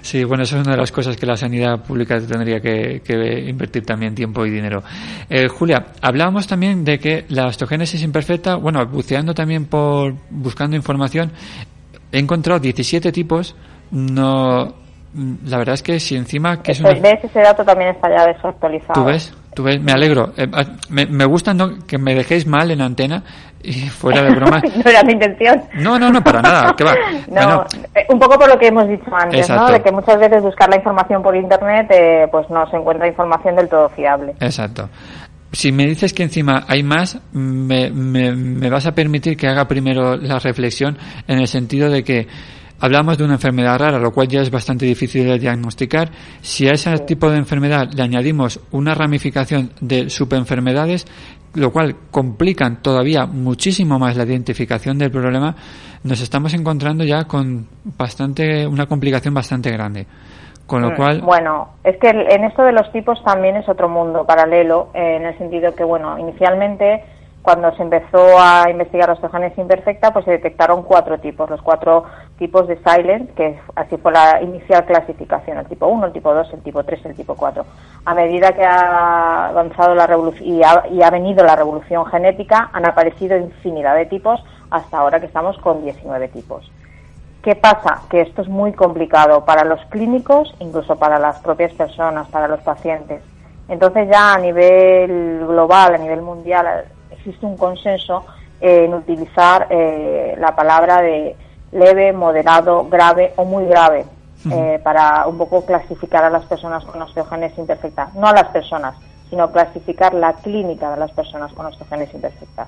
[0.05, 3.49] Sí, bueno, eso es una de las cosas que la sanidad pública tendría que, que
[3.49, 4.83] invertir también tiempo y dinero.
[5.27, 11.31] Eh, Julia, hablábamos también de que la osteogénesis imperfecta, bueno, buceando también por, buscando información,
[12.11, 13.55] he encontrado 17 tipos,
[13.89, 14.75] no,
[15.45, 16.91] la verdad es que si encima que es una...
[16.91, 17.23] ¿Ves?
[17.23, 18.93] Ese dato también está ya desactualizado.
[18.93, 19.33] ¿Tú ves?
[19.53, 19.81] ¿Tú ves?
[19.81, 20.33] Me alegro.
[20.35, 23.23] Eh, ah, me, me gusta no, que me dejéis mal en antena
[23.63, 24.61] y fuera de broma.
[24.83, 25.61] no era mi intención.
[25.75, 26.75] No, no, no, para nada.
[27.27, 29.65] No, Bueno, eh, un poco por lo que hemos dicho antes, Exacto.
[29.65, 29.71] ¿no?
[29.71, 33.55] De que muchas veces buscar la información por internet, eh, pues no se encuentra información
[33.55, 34.33] del todo fiable.
[34.39, 34.89] exacto.
[35.51, 39.65] Si me dices que encima hay más, me, me, me vas a permitir que haga
[39.69, 40.97] primero la reflexión
[41.29, 42.27] en el sentido de que
[42.79, 46.09] hablamos de una enfermedad rara, lo cual ya es bastante difícil de diagnosticar.
[46.41, 51.05] Si a ese tipo de enfermedad le añadimos una ramificación de subenfermedades,
[51.53, 55.55] lo cual complican todavía muchísimo más la identificación del problema,
[56.03, 60.05] nos estamos encontrando ya con bastante, una complicación bastante grande.
[60.67, 63.87] Con lo Mm, cual, Bueno, es que en esto de los tipos también es otro
[63.87, 67.03] mundo paralelo, eh, en el sentido que, bueno, inicialmente
[67.45, 72.03] cuando se empezó a investigar la osteogénesis imperfecta, pues se detectaron cuatro tipos, los cuatro
[72.39, 76.53] tipos de Silent, que así fue la inicial clasificación, el tipo 1, el tipo 2,
[76.53, 77.63] el tipo 3, el tipo 4.
[78.03, 82.71] A medida que ha avanzado la revolución y ha, y ha venido la revolución genética,
[82.73, 86.71] han aparecido infinidad de tipos, hasta ahora que estamos con 19 tipos.
[87.43, 88.01] ¿Qué pasa?
[88.09, 92.61] Que esto es muy complicado para los clínicos, incluso para las propias personas, para los
[92.61, 93.21] pacientes.
[93.67, 96.85] Entonces ya a nivel global, a nivel mundial,
[97.25, 98.23] existe un consenso
[98.61, 101.35] en utilizar eh, la palabra de
[101.71, 104.05] leve, moderado, grave o muy grave
[104.51, 108.09] eh, para un poco clasificar a las personas con osteogénesis imperfecta.
[108.15, 108.95] No a las personas,
[109.29, 112.67] sino clasificar la clínica de las personas con osteogénesis imperfecta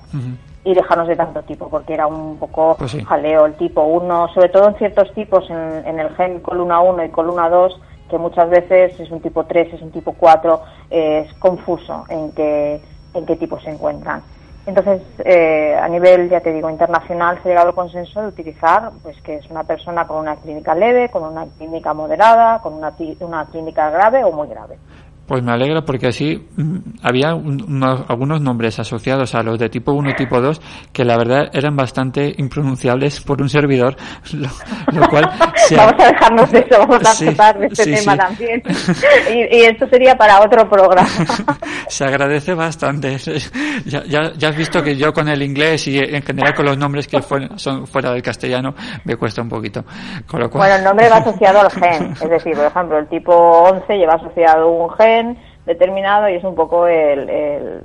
[0.64, 3.04] y dejarnos de tanto tipo, porque era un poco Pues sí.
[3.04, 7.04] jaleo el tipo 1, sobre todo en ciertos tipos, en, en el gen columna 1
[7.04, 11.24] y columna 2, que muchas veces es un tipo 3, es un tipo 4, eh,
[11.26, 12.80] es confuso en qué,
[13.14, 14.20] en qué tipo se encuentran.
[14.68, 18.90] Entonces, eh, a nivel, ya te digo, internacional se ha llegado al consenso de utilizar,
[19.02, 22.92] pues que es una persona con una clínica leve, con una clínica moderada, con una,
[23.20, 24.76] una clínica grave o muy grave.
[25.28, 29.68] Pues me alegra porque así mm, había un- unos- algunos nombres asociados a los de
[29.68, 30.60] tipo 1 y tipo 2
[30.92, 33.94] que la verdad eran bastante impronunciables por un servidor,
[34.32, 34.48] lo,
[34.98, 37.94] lo cual se ha- Vamos a dejarnos de eso, vamos a Sí, de este sí,
[37.96, 38.18] tema sí.
[38.18, 38.62] también.
[39.28, 41.06] Y, y esto sería para otro programa.
[41.88, 43.18] se agradece bastante.
[43.84, 46.78] Ya, ya, ya has visto que yo con el inglés y en general con los
[46.78, 49.84] nombres que fuera- son fuera del castellano me cuesta un poquito.
[50.26, 53.08] Con lo cual, Bueno, el nombre va asociado al gen, es decir, por ejemplo, el
[53.08, 55.17] tipo 11 lleva asociado un gen
[55.66, 57.82] determinado y es un poco el, el,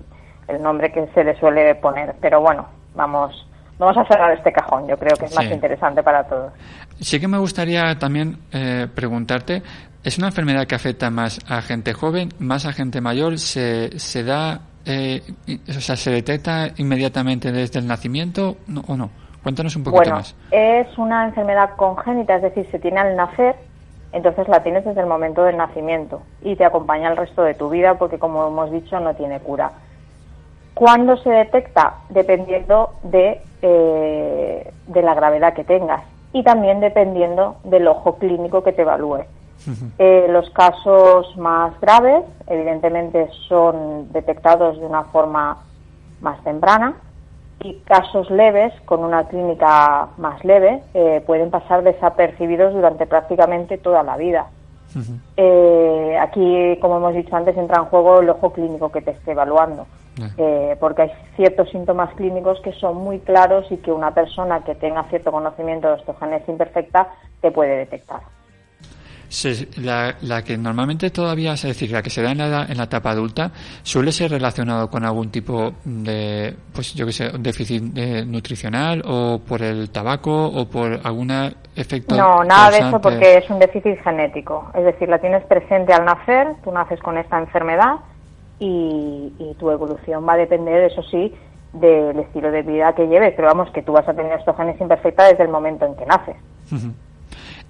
[0.48, 2.15] el nombre que se le suele poner.
[2.22, 3.48] Pero bueno, vamos,
[3.80, 6.54] vamos a cerrar este cajón, yo creo que es más interesante para todos.
[7.00, 9.62] Sí que me gustaría también eh, preguntarte,
[10.04, 13.39] ¿es una enfermedad que afecta más a gente joven, más a gente mayor?
[13.39, 15.22] ¿Se, se da, eh,
[15.69, 19.10] o sea, se detecta inmediatamente desde el nacimiento no- o no?
[19.41, 20.36] Cuéntanos un poquito Bueno, más.
[20.52, 23.56] es una enfermedad congénita, es decir, se tiene al nacer,
[24.13, 27.69] entonces la tienes desde el momento del nacimiento y te acompaña el resto de tu
[27.69, 29.71] vida porque, como hemos dicho, no tiene cura.
[30.73, 31.95] ¿Cuándo se detecta?
[32.10, 38.73] Dependiendo de, eh, de la gravedad que tengas y también dependiendo del ojo clínico que
[38.73, 39.26] te evalúe.
[39.97, 45.60] Eh, los casos más graves, evidentemente, son detectados de una forma
[46.19, 46.95] más temprana
[47.62, 54.04] y casos leves, con una clínica más leve, eh, pueden pasar desapercibidos durante prácticamente toda
[54.04, 54.48] la vida.
[55.38, 59.32] Eh, aquí, como hemos dicho antes, entra en juego el ojo clínico que te esté
[59.32, 59.88] evaluando,
[60.38, 64.76] eh, porque hay ciertos síntomas clínicos que son muy claros y que una persona que
[64.76, 67.08] tenga cierto conocimiento de osteogénesis imperfecta
[67.42, 68.22] te puede detectar.
[69.34, 72.72] Se- la, la que normalmente todavía, es decir, la que se da en la, edad-
[72.72, 77.30] en la etapa adulta, suele ser relacionado con algún tipo de, pues yo que sé,
[77.39, 81.32] déficit eh, nutricional o por el tabaco o por algún
[81.76, 82.15] efecto.
[82.15, 84.69] No, nada de eso porque es un déficit genético.
[84.76, 87.96] Es decir, la tienes presente al nacer, tú naces con esta enfermedad
[88.60, 91.34] y, y tu evolución va a depender, eso sí,
[91.74, 93.34] del estilo de vida que lleves.
[93.36, 96.36] Pero vamos, que tú vas a tener osteogénesis imperfecta desde el momento en que naces.
[96.72, 96.93] Ujú.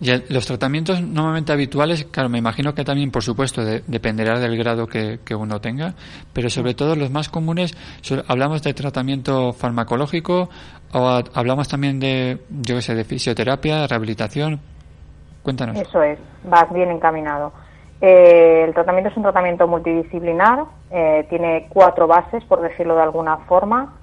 [0.02, 4.40] Y el- los tratamientos normalmente habituales, claro, me imagino que también, por supuesto, de- dependerá
[4.40, 5.94] del grado que, que uno tenga,
[6.34, 7.76] pero sobre todo los más comunes,
[8.28, 10.50] hablamos de tratamiento farmacológico
[10.94, 14.60] o a- hablamos también de, yo qué sé, de fisioterapia, rehabilitación.
[15.42, 15.78] Cuéntanos.
[15.78, 17.52] Eso es, vas bien encaminado.
[18.02, 23.38] Eh, el tratamiento es un tratamiento multidisciplinar, eh, tiene cuatro bases, por decirlo de alguna
[23.38, 23.94] forma.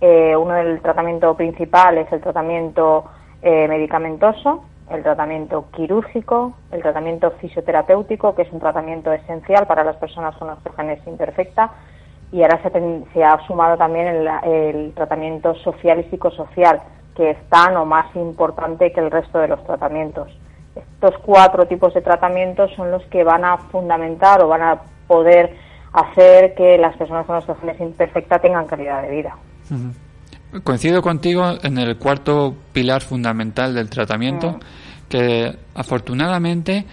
[0.00, 3.04] Eh, uno del tratamiento principal es el tratamiento
[3.42, 9.96] eh, medicamentoso, el tratamiento quirúrgico, el tratamiento fisioterapéutico, que es un tratamiento esencial para las
[9.96, 11.72] personas con osteogénesis imperfecta,
[12.32, 12.60] y ahora
[13.12, 16.82] se, ha sumado también el, tratamiento social y psicosocial,
[17.14, 20.28] que es tan o más importante que el resto de los tratamientos.
[20.74, 25.56] Estos cuatro tipos de tratamientos son los que van a fundamentar o van a poder
[25.92, 29.36] hacer que las personas con osteogénesis imperfecta tengan calidad de vida.
[30.62, 34.58] Coincido contigo en el cuarto pilar fundamental del tratamiento,
[35.08, 36.84] que afortunadamente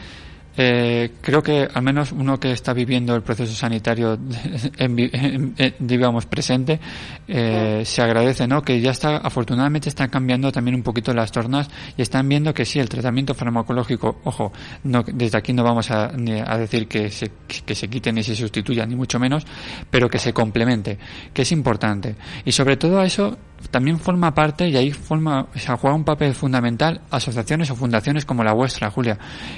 [0.55, 4.13] eh, creo que al menos uno que está viviendo el proceso sanitario,
[4.77, 6.79] en en- en- digamos, presente,
[7.27, 8.61] eh, se agradece, ¿no?
[8.61, 12.65] Que ya está, afortunadamente están cambiando también un poquito las tornas y están viendo que
[12.65, 17.09] sí, el tratamiento farmacológico, ojo, no, desde aquí no vamos a, ni a decir que
[17.09, 17.31] se,
[17.65, 19.47] que se quite ni se sustituya, ni mucho menos,
[19.89, 20.99] pero que se complemente,
[21.33, 22.15] que es importante.
[22.45, 23.35] Y sobre todo a eso
[23.71, 28.25] también forma parte y ahí forma, o sea, juega un papel fundamental asociaciones o fundaciones
[28.25, 29.17] como la vuestra, Julia,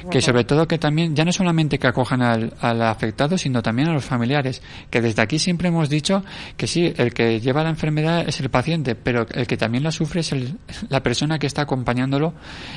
[0.10, 3.90] que sobre todo que también, ya no solamente que acojan al, al afectado, sino también
[3.90, 6.24] a los familiares, que desde aquí siempre hemos dicho
[6.58, 9.92] que sí, el que lleva la enfermedad es el paciente, pero el que también la
[9.92, 10.58] sufre es el-
[10.90, 12.34] la persona que está acompañándolo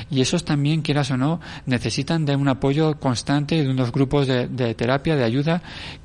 [0.09, 4.27] y esos también, quieras o no, necesitan de un apoyo constante y de unos grupos
[4.27, 5.61] de, de terapia, de ayuda,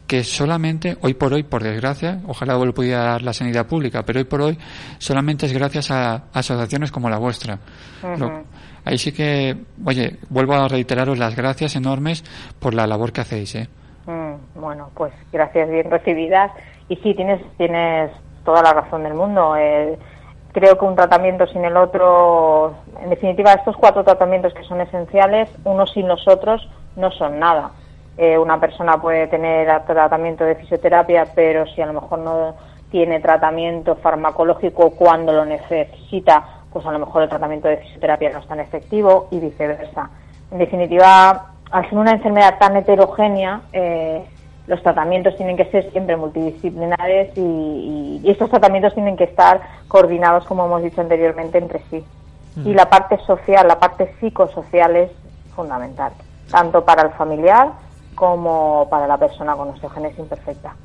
[0.06, 4.18] que solamente, hoy por hoy, por desgracia, ojalá lo pudiera dar la sanidad pública, pero
[4.20, 4.58] hoy por hoy
[4.98, 7.58] solamente es gracias a asociaciones como la vuestra.
[8.18, 8.44] Lo- Ujú.
[8.84, 12.22] ahí sí que, oye, vuelvo a reiteraros las gracias enormes
[12.58, 13.68] por la labor que hacéis, ¿eh?
[14.06, 16.50] Mm, bueno, pues gracias, bien recibidas.
[16.90, 18.10] Y sí, tienes, tienes
[18.44, 19.56] toda la razón del mundo.
[19.56, 19.98] Eh,
[20.52, 25.48] creo que un tratamiento sin el otro, en definitiva, estos cuatro tratamientos que son esenciales,
[25.64, 27.70] unos sin los otros no son nada.
[28.16, 32.54] Eh, una persona puede tener tratamiento de fisioterapia, pero si a lo mejor no
[32.90, 38.38] tiene tratamiento farmacológico cuando lo necesita, pues a lo mejor el tratamiento de fisioterapia no
[38.38, 40.10] es tan efectivo y viceversa.
[40.52, 44.24] En definitiva, al ser una enfermedad tan heterogénea, eh,
[44.68, 49.60] los tratamientos tienen que ser siempre multidisciplinares y, y- y estos tratamientos tienen que estar
[49.88, 52.04] coordinados, como hemos dicho anteriormente, entre sí.
[52.64, 55.10] Y la parte social, la parte psicosocial es
[55.56, 56.12] fundamental,
[56.50, 57.72] tanto para el familiar
[58.14, 60.76] como para la persona con osteogénesis imperfecta.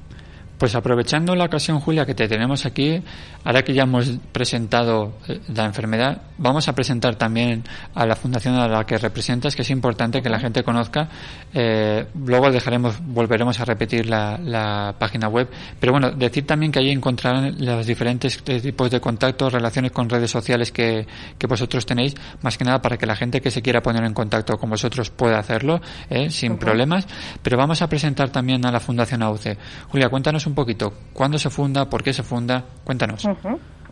[0.59, 3.01] Pues aprovechando la ocasión, Julia, que te tenemos aquí,
[3.45, 7.63] ahora que ya hemos presentado eh, la enfermedad, vamos a presentar también
[7.95, 11.07] a la fundación a la que representas, que es importante que la gente conozca.
[11.53, 15.47] Eh, luego dejaremos, volveremos a repetir la, la página web.
[15.79, 20.09] Pero bueno, decir también que ahí encontrarán los diferentes eh, tipos de contactos, relaciones con
[20.09, 23.61] redes sociales que, que vosotros tenéis, más que nada para que la gente que se
[23.61, 27.07] quiera poner en contacto con vosotros pueda hacerlo, eh, sin problemas.
[27.41, 29.57] Pero vamos a presentar también a la Fundación AUCE.
[29.87, 31.89] Julia, cuéntanos un poquito, ¿cuándo se funda?
[31.89, 32.63] ¿Por qué se funda?
[32.83, 33.27] Cuéntanos.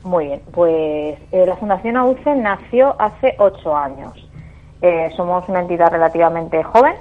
[0.04, 4.14] Muy bien, pues eh, la Fundación AUCE nació hace ocho años.
[4.82, 6.94] Eh, somos una entidad relativamente joven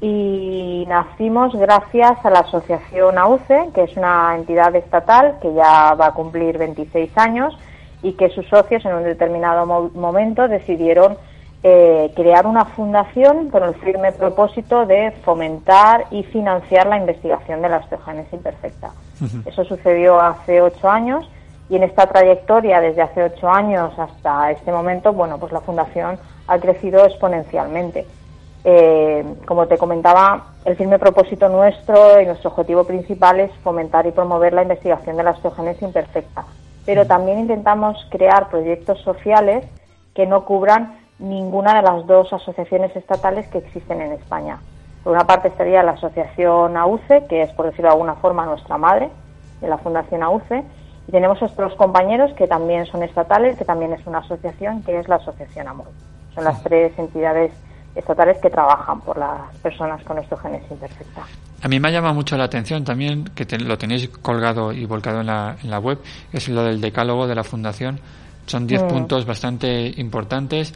[0.00, 6.06] y nacimos gracias a la Asociación AUCE, que es una entidad estatal que ya va
[6.08, 7.56] a cumplir 26 años
[8.02, 11.16] y que sus socios en un determinado mo- momento decidieron
[11.64, 17.68] eh, crear una fundación con el firme propósito de fomentar y financiar la investigación de
[17.68, 18.90] la osteogénesis imperfecta.
[19.46, 21.30] Eso sucedió hace ocho años
[21.68, 26.18] y en esta trayectoria desde hace ocho años hasta este momento, bueno, pues la fundación
[26.48, 28.06] ha crecido exponencialmente.
[28.64, 34.10] Eh, como te comentaba, el firme propósito nuestro y nuestro objetivo principal es fomentar y
[34.10, 36.44] promover la investigación de la osteogénesis imperfecta,
[36.84, 39.64] pero también intentamos crear proyectos sociales
[40.14, 44.58] que no cubran ninguna de las dos asociaciones estatales que existen en España.
[45.04, 48.76] Por una parte estaría la asociación AUCE, que es, por decirlo de alguna forma, nuestra
[48.78, 49.10] madre
[49.60, 50.62] de la Fundación AUCE,
[51.08, 55.08] y tenemos otros compañeros que también son estatales, que también es una asociación, que es
[55.08, 55.88] la Asociación AMOR.
[56.34, 57.52] Son las tres entidades
[57.94, 61.22] estatales que trabajan por las personas con osteogénesis imperfecta.
[61.62, 64.86] A mí me ha llamado mucho la atención también, que te- lo tenéis colgado y
[64.86, 65.98] volcado en la, en la web,
[66.32, 68.00] es lo del decálogo de la Fundación.
[68.46, 68.88] Son 10 Mm.
[68.88, 70.72] puntos bastante importantes,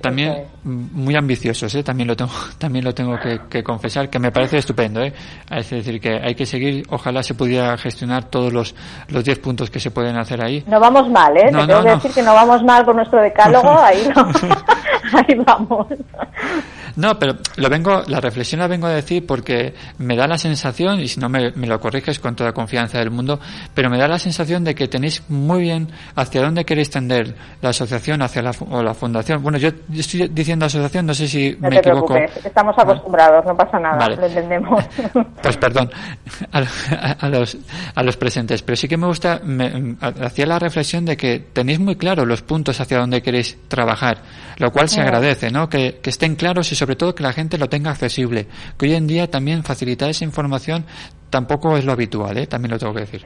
[0.00, 1.82] también muy ambiciosos, ¿eh?
[1.82, 5.02] también lo tengo, también lo tengo que, que confesar, que me parece estupendo.
[5.02, 5.12] ¿eh?
[5.50, 8.74] Es decir, que hay que seguir, ojalá se pudiera gestionar todos los,
[9.08, 10.64] los 10 puntos que se pueden hacer ahí.
[10.66, 11.50] No vamos mal, ¿eh?
[11.50, 14.22] No, Te tengo no, que decir que no vamos mal con nuestro decálogo, ahí, no.
[15.18, 15.86] ahí vamos.
[16.98, 20.98] No, pero lo vengo, la reflexión la vengo a decir porque me da la sensación,
[20.98, 23.38] y si no me, me lo corriges con toda confianza del mundo,
[23.72, 27.68] pero me da la sensación de que tenéis muy bien hacia dónde queréis tender la
[27.68, 29.40] asociación hacia la, o la fundación.
[29.44, 32.14] Bueno, yo estoy diciendo asociación, no sé si No me te equivoco.
[32.14, 34.16] preocupes, estamos acostumbrados, no pasa nada, Vale.
[34.16, 34.84] lo entendemos.
[35.40, 35.90] Pues perdón
[36.52, 37.56] a, los,
[37.94, 41.78] a los presentes, pero sí que me gusta, me, hacía la reflexión de que tenéis
[41.78, 44.18] muy claro los puntos hacia donde queréis trabajar,
[44.58, 45.68] lo cual se agradece, ¿no?
[45.68, 48.46] Que, que estén claros y sobre todo que la gente lo tenga accesible.
[48.78, 50.84] Que hoy en día también facilitar esa información
[51.30, 52.46] tampoco es lo habitual, ¿eh?
[52.46, 53.24] También lo tengo que decir.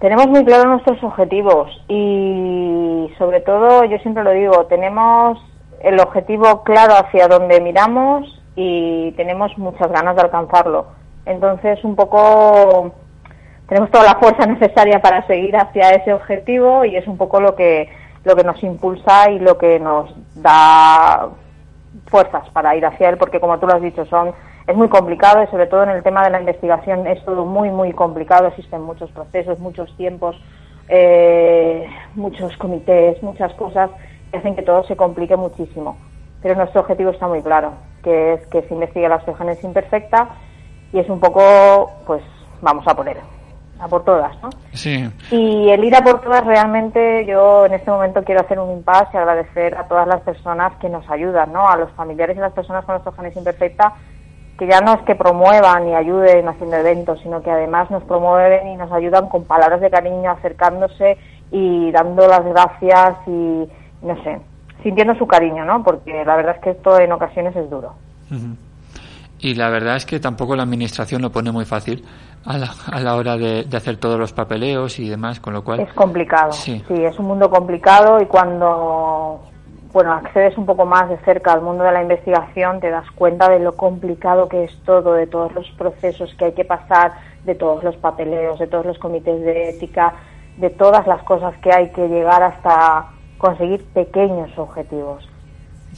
[0.00, 5.38] Tenemos muy claros nuestros objetivos y sobre todo, yo siempre lo digo, tenemos
[5.82, 10.86] el objetivo claro hacia donde miramos y tenemos muchas ganas de alcanzarlo.
[11.26, 12.92] Entonces, un poco
[13.68, 17.54] tenemos toda la fuerza necesaria para seguir hacia ese objetivo y es un poco lo
[17.54, 17.88] que
[18.24, 21.28] lo que nos impulsa y lo que nos da
[22.10, 24.32] fuerzas para ir hacia él porque como tú lo has dicho son
[24.66, 27.70] es muy complicado y sobre todo en el tema de la investigación es todo muy
[27.70, 28.48] muy complicado.
[28.48, 30.36] Existen muchos procesos muchos tiempos
[30.88, 33.90] eh, muchos comités muchas cosas
[34.30, 35.96] que hacen que todo se complique muchísimo.
[36.42, 40.28] Pero nuestro objetivo está muy claro que es que se investigue la osteogénesis imperfecta
[40.92, 42.22] y es un poco pues
[42.60, 43.39] vamos a él
[43.80, 47.90] a por todas no Sí, y el ir a por todas realmente yo en este
[47.90, 51.68] momento quiero hacer un impasse y agradecer a todas las personas que nos ayudan, ¿no?
[51.68, 53.94] A los familiares y las personas con osteogénesis imperfecta
[54.60, 58.68] que ya no es que promuevan y ayuden haciendo eventos, sino que además nos promueven
[58.68, 61.16] y nos ayudan con palabras de cariño, acercándose
[61.50, 63.66] y dando las gracias y
[64.02, 64.38] no sé,
[64.82, 65.82] sintiendo su cariño, ¿no?
[65.82, 67.94] Porque la verdad es que esto en ocasiones es duro.
[68.30, 68.54] Ujú.
[69.42, 72.04] Y la verdad es que tampoco la administración lo pone muy fácil
[72.44, 75.64] a la, a la hora de, de hacer todos los papeleos y demás, con lo
[75.64, 75.80] cual...
[75.80, 76.82] Es complicado, Sí.
[76.86, 76.94] sí.
[77.04, 79.40] es un mundo complicado y cuando
[79.92, 83.48] bueno accedes un poco más de cerca al mundo de la investigación te das cuenta
[83.48, 87.12] de lo complicado que es todo, de todos los procesos que hay que pasar,
[87.44, 90.14] de todos los papeleos, de todos los comités de ética,
[90.58, 93.06] de todas las cosas que hay que llegar hasta
[93.38, 95.26] conseguir pequeños objetivos.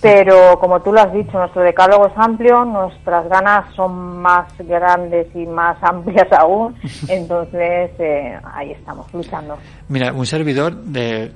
[0.03, 5.29] Pero como tú lo has dicho, nuestro decálogo es amplio, nuestras ganas son más grandes
[5.35, 6.75] y más amplias aún,
[7.09, 9.57] entonces eh, ahí estamos luchando.
[9.89, 11.31] Mira, un servidor de,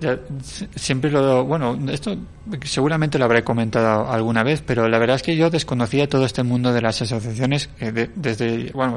[0.74, 2.16] siempre lo bueno, esto
[2.62, 6.42] seguramente lo habré comentado alguna vez, pero la verdad es que yo desconocía todo este
[6.42, 8.96] mundo de las asociaciones eh, de- desde bueno,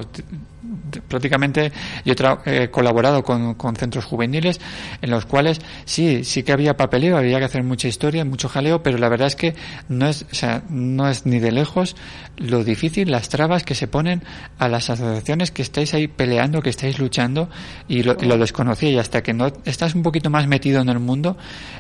[1.08, 1.72] prácticamente
[2.06, 2.14] yo
[2.46, 4.60] he he colaborado con, con centros juveniles
[5.02, 8.84] en los cuales sí, sí que había papeleo, había que hacer mucha historia, mucho jaleo,
[8.84, 9.56] pero la verdad es que
[9.88, 11.96] no es, o sea, no es ni de lejos
[12.38, 14.24] lo difícil, las trabas que se ponen
[14.58, 17.50] a las asociaciones que estáis ahí peleando, que estáis luchando
[17.88, 18.38] y lo, y lo
[18.82, 21.38] y hasta que no estás un poquito más metido en el mundo,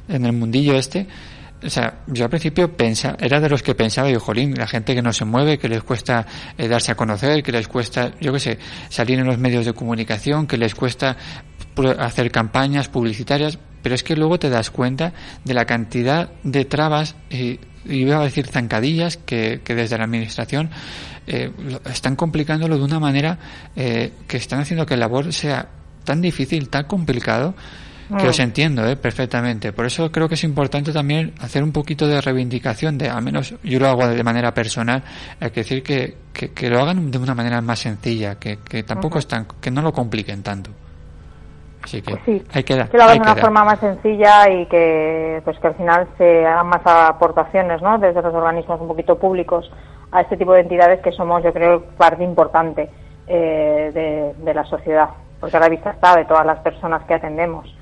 [0.07, 1.07] en el mundillo este,
[1.63, 4.95] o sea, yo al principio pensa, era de los que pensaba, digo, jolín, la gente
[4.95, 6.25] que no se mueve, que les cuesta
[6.57, 9.73] eh, darse a conocer, que les cuesta, yo qué sé, salir en los medios de
[9.73, 11.17] comunicación, que les cuesta
[11.97, 15.13] hacer campañas publicitarias, pero es que luego te das cuenta
[15.45, 20.03] de la cantidad de trabas y y iba a decir zancadillas que, que desde la
[20.03, 20.69] administración
[21.27, 21.51] eh,
[21.91, 23.39] están complicándolo de una manera
[23.75, 25.69] eh, que están haciendo que la labor sea
[26.03, 27.55] tan difícil, tan complicado,
[28.17, 28.29] que Mm.
[28.29, 29.71] os entiendo eh, perfectamente.
[29.71, 33.53] Por eso creo que es importante también hacer un poquito de reivindicación, de al menos
[33.63, 35.03] yo lo hago de manera personal,
[35.39, 38.83] hay que decir que, que, que lo hagan de una manera más sencilla, que, que
[38.83, 39.19] tampoco Ujú.
[39.19, 40.71] están, que no lo compliquen tanto.
[41.83, 42.89] Así que Pues sí, hay que dar.
[42.89, 43.41] que lo hagan de una dar.
[43.41, 47.97] forma más sencilla y que pues que al final se hagan más aportaciones ¿no?
[47.99, 49.71] desde los organismos un poquito públicos
[50.11, 52.89] a este tipo de entidades que somos yo creo parte importante
[53.27, 57.13] eh, de, de la sociedad porque a la vista está de todas las personas que
[57.13, 57.73] atendemos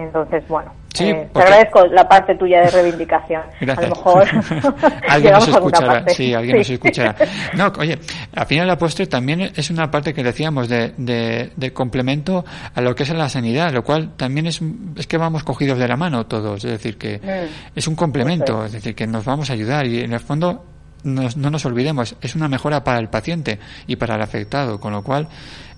[0.00, 3.86] entonces bueno Sí, eh, te agradezco la parte tuya de reivindicación Gracias.
[3.86, 4.26] a lo mejor
[5.08, 6.04] alguien nos escuchará.
[6.08, 7.14] Sí, alguien nos escuchará.
[7.54, 7.98] No, oye,
[8.34, 12.44] al final la postre también es una parte que decíamos de, de, de complemento
[12.74, 14.60] a lo que es la sanidad, lo cual también es,
[14.96, 16.64] es que vamos cogidos de la mano todos.
[16.64, 17.76] Es decir, que Mm.
[17.76, 20.64] es un complemento, Eso es decir, que nos vamos a ayudar y en el fondo
[21.04, 24.92] nos- no nos olvidemos, es una mejora para el paciente y para el afectado, con
[24.92, 25.28] lo cual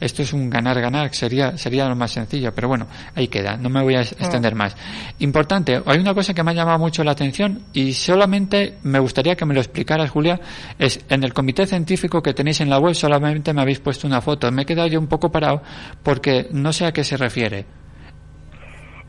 [0.01, 3.83] esto es un ganar-ganar, sería, sería lo más sencillo, pero bueno, ahí queda, no me
[3.83, 4.75] voy a extender más.
[5.18, 9.37] Importante, hay una cosa que me ha llamado mucho la atención y solamente me gustaría
[9.37, 10.41] que me lo explicaras, Julia,
[10.79, 14.21] es en el comité científico que tenéis en la web solamente me habéis puesto una
[14.23, 15.62] foto, me he quedado yo un poco parado
[16.03, 17.66] porque no sé a qué se refiere.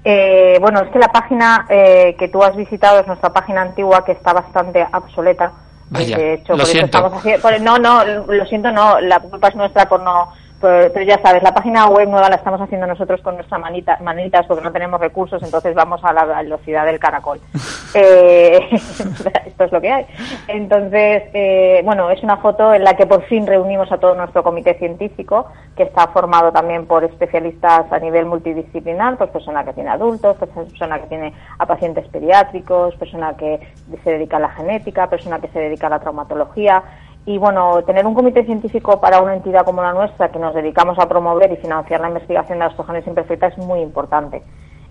[0.03, 4.03] Eh, bueno, es que la página eh, que tú has visitado es nuestra página antigua
[4.03, 5.51] que está bastante obsoleta.
[5.91, 6.97] Vaya, de hecho, lo por eso siento.
[6.97, 10.31] estamos haciendo- por- no, no, lo siento, no, la culpa es nuestra por no.
[10.61, 13.97] Por- pero ya sabes, la página web nueva la estamos haciendo nosotros con nuestras manita,
[14.01, 17.39] manitas porque no tenemos recursos, entonces vamos a la velocidad del caracol.
[17.93, 20.05] Eh, esto es lo que hay.
[20.47, 24.43] Entonces, eh, bueno, es una foto en la que por fin reunimos a todo nuestro
[24.43, 29.89] comité científico, que está formado también por especialistas a nivel multidisciplinar, pues persona que tiene
[29.89, 33.59] adultos, pues persona que tiene a pacientes pediátricos, persona que
[34.05, 36.81] se dedica a la genética, persona que se dedica a la traumatología.
[37.25, 40.97] Y bueno, tener un comité científico para una entidad como la nuestra, que nos dedicamos
[40.99, 44.41] a promover y financiar la investigación de las osteogénesis imperfecta, es muy importante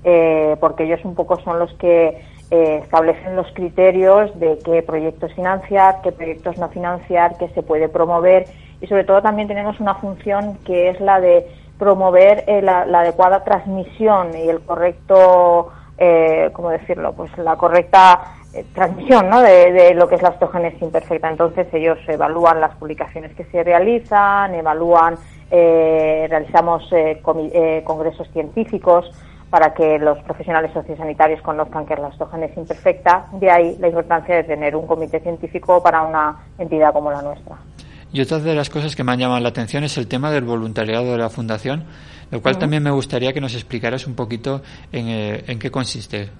[0.04, 5.32] eh, porque ellos un poco son los que eh, establecen los criterios de qué proyectos
[5.34, 8.46] financiar, qué proyectos no financiar, qué se puede promover
[8.80, 11.46] y sobre todo también tenemos una función que es la de
[11.78, 17.12] promover eh, la, la adecuada transmisión y el correcto, eh, ¿cómo decirlo?
[17.12, 18.20] Pues la correcta
[18.52, 19.40] eh, transmisión ¿no?
[19.40, 21.30] de, de lo que es la osteogénesis imperfecta.
[21.30, 25.16] Entonces ellos evalúan las publicaciones que se realizan, evalúan,
[25.50, 27.20] eh, realizamos eh,
[27.52, 29.10] eh, congresos científicos
[29.50, 33.26] para que los profesionales sociosanitarios conozcan que la osteogénesis imperfecta.
[33.32, 37.56] De ahí la importancia de tener un comité científico para una entidad como la nuestra.
[38.12, 40.44] Y otra de las cosas que me han llamado la atención es el tema del
[40.44, 41.84] voluntariado de la Fundación,
[42.30, 46.30] lo cual también me gustaría que nos explicaras un poquito en, eh, en qué consiste.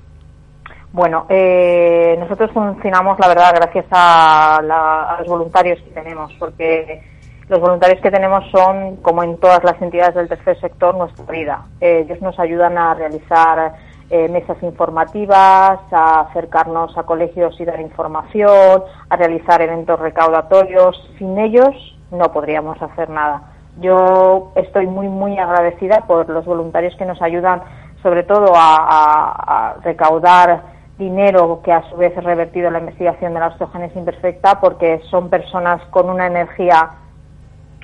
[0.92, 7.02] Bueno, eh, nosotros funcionamos, la verdad, gracias a, la- a los voluntarios que tenemos, porque
[7.48, 11.62] los voluntarios que tenemos son, como en todas las entidades del tercer sector, nuestra vida.
[11.80, 13.74] Ellos nos ayudan a realizar
[14.10, 21.00] eh, mesas informativas, a acercarnos a colegios y dar información, a realizar eventos recaudatorios.
[21.18, 21.70] Sin ellos
[22.10, 23.42] no podríamos hacer nada.
[23.80, 27.62] Yo estoy muy, muy agradecida por los voluntarios que nos ayudan,
[28.02, 33.40] sobre todo a recaudar dinero que a su vez es revertido en la investigación de
[33.40, 36.90] la osteogénesis imperfecta, porque son personas con una energía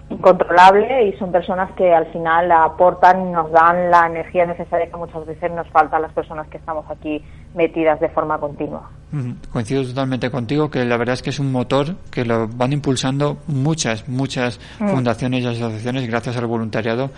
[0.09, 4.97] incontrolable y son personas que al final aportan y nos dan la energía necesaria que
[4.97, 7.21] muchas veces nos falta a las personas que estamos aquí
[7.55, 8.89] metidas de forma continua.
[9.51, 13.39] Coincido totalmente contigo que la verdad es que es un motor que lo van impulsando
[13.47, 17.11] muchas, muchas fundaciones y asociaciones gracias al voluntariado.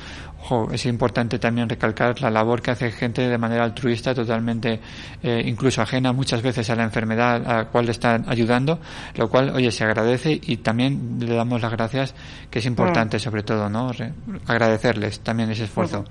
[0.73, 4.81] Es importante también recalcar la labor que hace gente de manera altruista, totalmente
[5.23, 8.79] eh, incluso ajena muchas veces a la enfermedad a la cual le están ayudando,
[9.17, 12.15] lo cual, oye, se agradece y también le damos las gracias,
[12.51, 13.93] que es importante sobre todo, ¿no?
[13.93, 14.13] Re-
[14.47, 16.05] agradecerles también ese esfuerzo.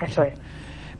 [0.00, 0.34] Eso es.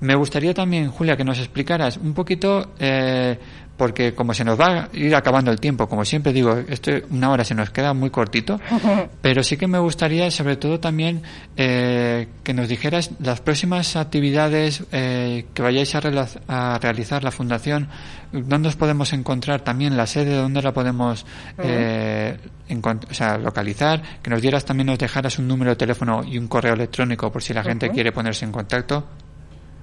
[0.01, 3.39] Me gustaría también, Julia, que nos explicaras un poquito, eh,
[3.81, 7.31] porque como se nos va a ir acabando el tiempo, como siempre digo, esto una
[7.31, 8.61] hora se nos queda muy cortito,
[9.23, 11.23] pero sí que me gustaría, sobre todo también,
[11.57, 16.03] eh, que nos dijeras las próximas actividades eh, que vayáis a,
[16.49, 17.89] a realizar la fundación,
[18.33, 21.25] dónde os podemos encontrar también la sede, dónde la podemos
[21.57, 22.37] eh,
[22.69, 26.49] o sea, localizar, que nos dieras también, nos dejaras un número de teléfono y un
[26.49, 29.07] correo electrónico por si la gente quiere ponerse en contacto.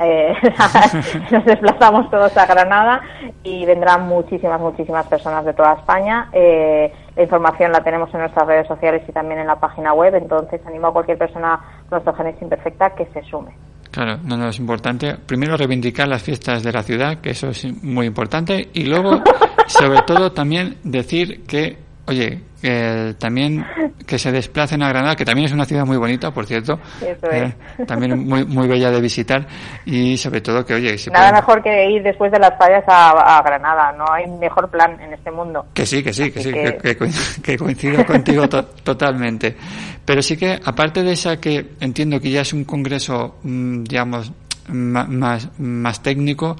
[0.00, 0.34] eh,
[1.30, 3.00] nos desplazamos todos a Granada
[3.44, 6.28] y vendrán muchísimas, muchísimas personas de toda España.
[6.32, 10.14] Eh, la información la tenemos en nuestras redes sociales y también en la página web,
[10.16, 11.58] entonces animo a cualquier persona
[11.88, 13.52] con osteogénesis imperfecta que se sume.
[13.92, 15.14] Claro, no, no es importante.
[15.24, 19.22] Primero reivindicar las fiestas de la ciudad, que eso es muy importante, y luego,
[19.66, 23.64] sobre todo, también decir que, oye, que también
[24.06, 27.30] que se desplacen a Granada, que también es una ciudad muy bonita, por cierto, Eso
[27.30, 27.54] eh,
[27.86, 29.46] también muy muy bella de visitar,
[29.84, 32.84] y sobre todo que, oye, si Nada pueden- mejor que ir después de las fallas
[32.88, 35.66] a, a Granada, no hay mejor plan en este mundo.
[35.74, 38.64] Que sí, que sí, que Así sí, que- que, que coin- que coincido contigo to-
[38.64, 39.56] totalmente.
[40.04, 44.32] Pero sí que, aparte de esa que entiendo que ya es un congreso, mm, digamos,
[44.68, 46.56] más, más técnico,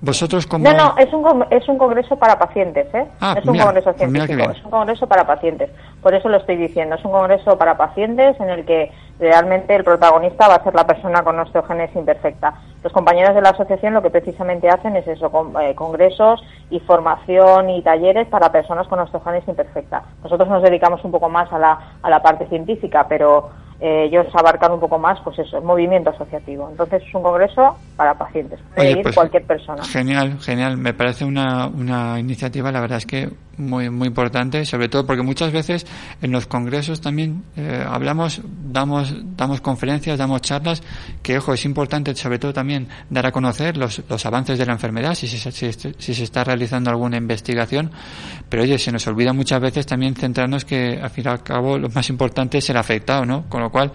[0.00, 0.64] vosotros como...
[0.64, 3.06] No, no, es un, es un congreso para pacientes, ¿eh?
[3.20, 5.70] Ah, No es un mira, congreso pues científico, es un congreso para pacientes.
[6.02, 9.84] Por eso lo estoy diciendo, es un congreso para pacientes en el que realmente el
[9.84, 12.54] protagonista va a ser la persona con osteogénesis imperfecta.
[12.82, 16.80] Los compañeros de la asociación lo que precisamente hacen es eso, con- eh, congresos y
[16.80, 20.02] formación y talleres para personas con osteogénesis imperfecta.
[20.22, 23.50] Nosotros nos dedicamos un poco más a la, a la parte científica, pero
[23.80, 26.68] eh, ellos abarcan un poco más, pues eso, el movimiento asociativo.
[26.70, 29.82] Entonces es un congreso para pacientes, puede Oye, ir pues, cualquier persona.
[29.84, 30.76] Genial, genial.
[30.76, 35.22] Me parece una, una iniciativa, la verdad es que muy, muy importante, sobre todo porque
[35.22, 35.86] muchas veces
[36.20, 40.82] en los congresos también eh, hablamos, damos, damos conferencias, damos charlas,
[41.22, 44.72] que ojo, es importante sobre todo también dar a conocer los, los avances de la
[44.72, 47.90] enfermedad, si se, si, si se está realizando alguna investigación,
[48.48, 51.78] pero oye, se nos olvida muchas veces también centrarnos que al fin y al cabo
[51.78, 53.44] lo más importante es el afectado, ¿no?
[53.48, 53.92] Con lo cual,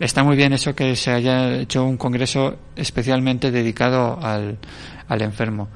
[0.00, 4.58] está muy bien eso que se haya hecho un congreso especialmente dedicado al,
[5.08, 5.68] al enfermo.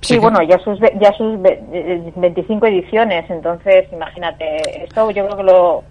[0.00, 5.36] Sí, bueno, ya sus, ya sus ve- eh, 25 ediciones, entonces imagínate, esto yo creo
[5.38, 5.84] que lo,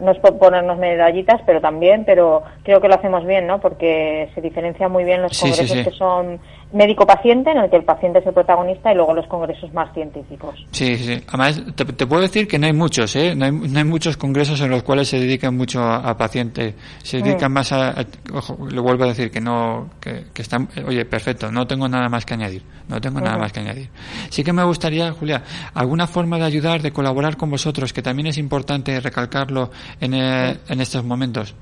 [0.00, 3.60] no es por ponernos medallitas, pero también, pero creo que lo hacemos bien, ¿no?
[3.60, 5.82] Porque se diferencia muy bien los sí, congresos sí.
[5.84, 6.40] que son
[6.74, 10.54] médico-paciente, en el que el paciente es el protagonista, y luego los congresos más científicos.
[10.72, 11.22] Sí, sí.
[11.28, 13.34] Además, te, te puedo decir que no hay muchos, ¿eh?
[13.34, 16.74] No hay, no hay muchos congresos en los cuales se dedican mucho a, a pacientes.
[17.02, 19.90] Se dedican más a, a- Ojo, le vuelvo a decir que no...
[20.00, 20.68] Que, que están...
[20.86, 22.62] Oye, perfecto, no tengo nada más que añadir.
[22.88, 23.88] No tengo nada más que añadir.
[24.28, 25.42] Sí que me gustaría, Julia,
[25.74, 29.70] alguna forma de ayudar, de colaborar con vosotros, que también es importante recalcarlo
[30.00, 31.54] en, eh, en estos momentos.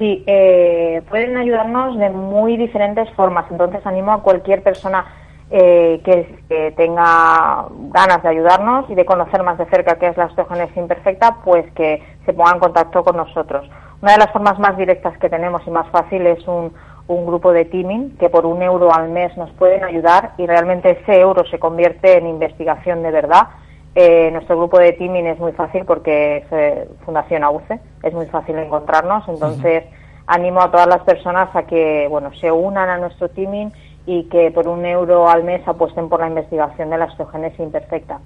[0.00, 3.44] Sí, eh, pueden ayudarnos de muy diferentes formas.
[3.50, 5.04] Entonces animo a cualquier persona
[5.50, 10.24] eh, que, tenga ganas de ayudarnos y de conocer más de cerca qué es la
[10.24, 13.68] osteogénesis imperfecta, pues que se ponga en contacto con nosotros.
[14.00, 16.72] Una de las formas más directas que tenemos y más fácil es un,
[17.06, 20.98] un grupo de teaming que por un euro al mes nos pueden ayudar y realmente
[21.02, 23.48] ese euro se convierte en investigación de verdad.
[23.94, 28.26] Eh, nuestro grupo de teaming es muy fácil porque es eh, Fundación AUCE, es muy
[28.26, 29.84] fácil encontrarnos, entonces
[30.26, 33.72] animo a todas las personas a que bueno se unan a nuestro teaming
[34.06, 38.20] y que por un euro al mes apuesten por la investigación de la osteogénesis imperfecta.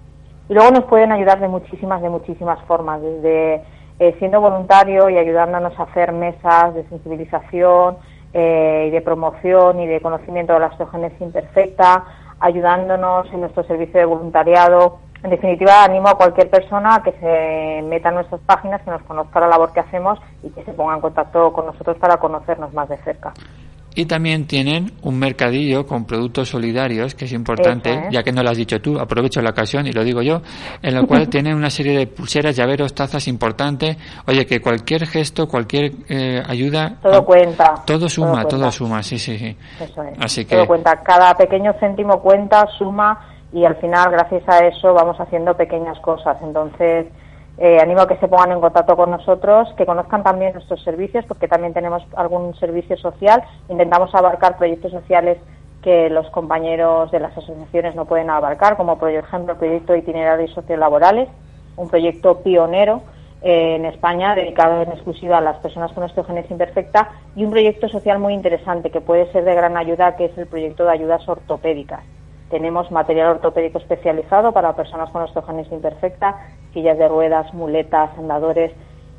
[0.48, 3.62] Y luego nos pueden ayudar de muchísimas, de muchísimas formas, desde
[3.98, 7.96] eh, siendo voluntario y ayudándonos a hacer mesas de sensibilización
[8.32, 12.04] eh, y de promoción y de conocimiento de la osteogénesis imperfecta,
[12.40, 14.98] ayudándonos en nuestro servicio de voluntariado.
[15.24, 19.02] En definitiva, animo a cualquier persona a que se meta en nuestras páginas, que nos
[19.04, 22.74] conozca la labor que hacemos y que se ponga en contacto con nosotros para conocernos
[22.74, 23.32] más de cerca.
[23.94, 28.42] Y también tienen un mercadillo con productos solidarios, que es importante, Eso ya que no
[28.42, 30.42] lo has dicho tú, aprovecho la ocasión y lo digo yo,
[30.82, 33.96] en el cual tienen una serie de pulseras, llaveros, tazas importante.
[34.26, 36.96] Oye, que cualquier gesto, cualquier eh, ayuda.
[37.00, 37.72] Todo cuenta.
[37.86, 39.56] Todo suma, todo suma, sí, sí, sí.
[39.80, 40.18] Eso es.
[40.20, 41.00] Así que- Todo cuenta.
[41.02, 46.36] Cada pequeño céntimo cuenta, suma y al final, gracias a eso, vamos haciendo pequeñas cosas.
[46.42, 47.07] Entonces,
[47.57, 51.24] eh, animo a que se pongan en contacto con nosotros, que conozcan también nuestros servicios,
[51.26, 53.44] porque también tenemos algún servicio social.
[53.68, 55.38] Intentamos abarcar proyectos sociales
[55.82, 60.00] que los compañeros de las asociaciones no pueden abarcar, como por ejemplo el proyecto de
[60.00, 61.28] itinerarios sociolaborales,
[61.76, 63.02] un proyecto pionero
[63.40, 67.88] eh, en España dedicado en exclusiva a las personas con osteogénesis imperfecta y un proyecto
[67.88, 71.28] social muy interesante que puede ser de gran ayuda, que es el proyecto de ayudas
[71.28, 72.02] ortopédicas.
[72.55, 76.36] Tenemos material ortopédico especializado para personas con osteogénesis imperfecta,
[76.72, 78.70] sillas de ruedas, muletas, andadores.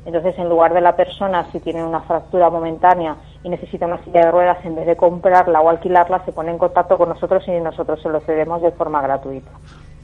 [0.06, 4.20] Entonces, en lugar de la persona, si tiene una fractura momentánea y necesita una silla
[4.24, 7.50] de ruedas, en vez de comprarla o alquilarla, se pone en contacto con nosotros y
[7.60, 9.50] nosotros se lo cedemos de forma gratuita.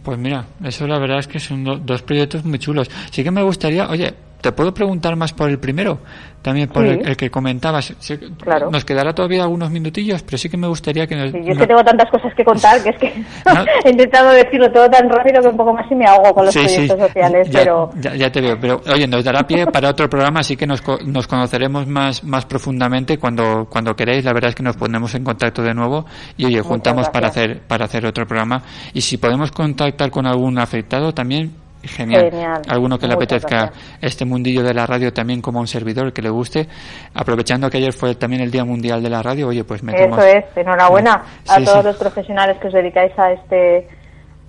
[0.05, 2.91] Pues mira, eso la verdad es que son do- dos proyectos muy chulos.
[3.11, 4.13] Sí que me gustaría, oye,
[4.43, 6.01] ¿Te puedo preguntar más por el primero?
[6.43, 6.89] También por Sí.
[6.91, 7.95] el, el que comentabas.
[8.01, 8.69] Sí, Claro.
[8.73, 11.31] Nos quedará todavía algunos minutillos, pero sí que me gustaría que nos...
[11.31, 13.15] Sí, yo es que tengo tantas cosas que contar que es que
[13.47, 13.65] No.
[13.85, 16.53] he intentado decirlo todo tan rápido que un poco más y me ahogo con los
[16.53, 19.65] Sí, sí, proyectos sociales, ya, pero ya, ya te veo, pero oye, nos dará pie
[19.67, 24.25] para otro programa, así que nos, nos conoceremos más, más profundamente cuando, cuando queréis.
[24.25, 26.05] La verdad es que nos ponemos en contacto de nuevo
[26.37, 28.61] y oye, juntamos para hacer, para hacer otro programa.
[28.93, 32.31] Y si podemos contactar con algún afectado también, genial.
[32.31, 32.63] Genial.
[32.69, 33.99] Alguno que le Muchas apetezca gracias.
[34.01, 36.69] este mundillo de la radio también como un servidor que le guste.
[37.15, 40.19] Aprovechando que ayer fue también el Día Mundial de la Radio, oye, pues metemos...
[40.19, 41.85] eso es, enhorabuena a Sí, todos sí.
[41.85, 43.89] los profesionales que os dedicáis a este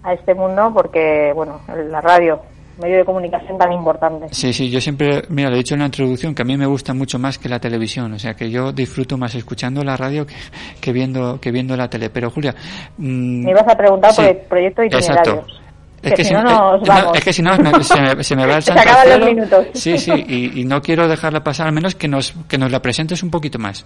[0.03, 2.41] a este mundo porque, bueno, la radio,
[2.81, 4.27] medio de comunicación tan importante.
[4.31, 6.65] Sí, sí, yo siempre, mira, lo he dicho en la introducción, que a mí me
[6.65, 10.25] gusta mucho más que la televisión, o sea, que yo disfruto más escuchando la radio
[10.25, 10.33] que,
[10.81, 12.09] que viendo que viendo la tele.
[12.09, 12.53] Pero Julia,
[12.97, 15.45] mm, Me ibas a preguntar por sí, el proyecto de exacto.
[16.03, 17.17] Es Que si no nos no, vamos.
[17.17, 19.19] es que si no me- se, me, se me va el Se santo al acaban
[19.19, 19.67] los minutos.
[19.73, 22.81] Sí, sí, y, y no quiero dejarla pasar, al menos que nos que nos la
[22.81, 23.85] presentes un poquito más.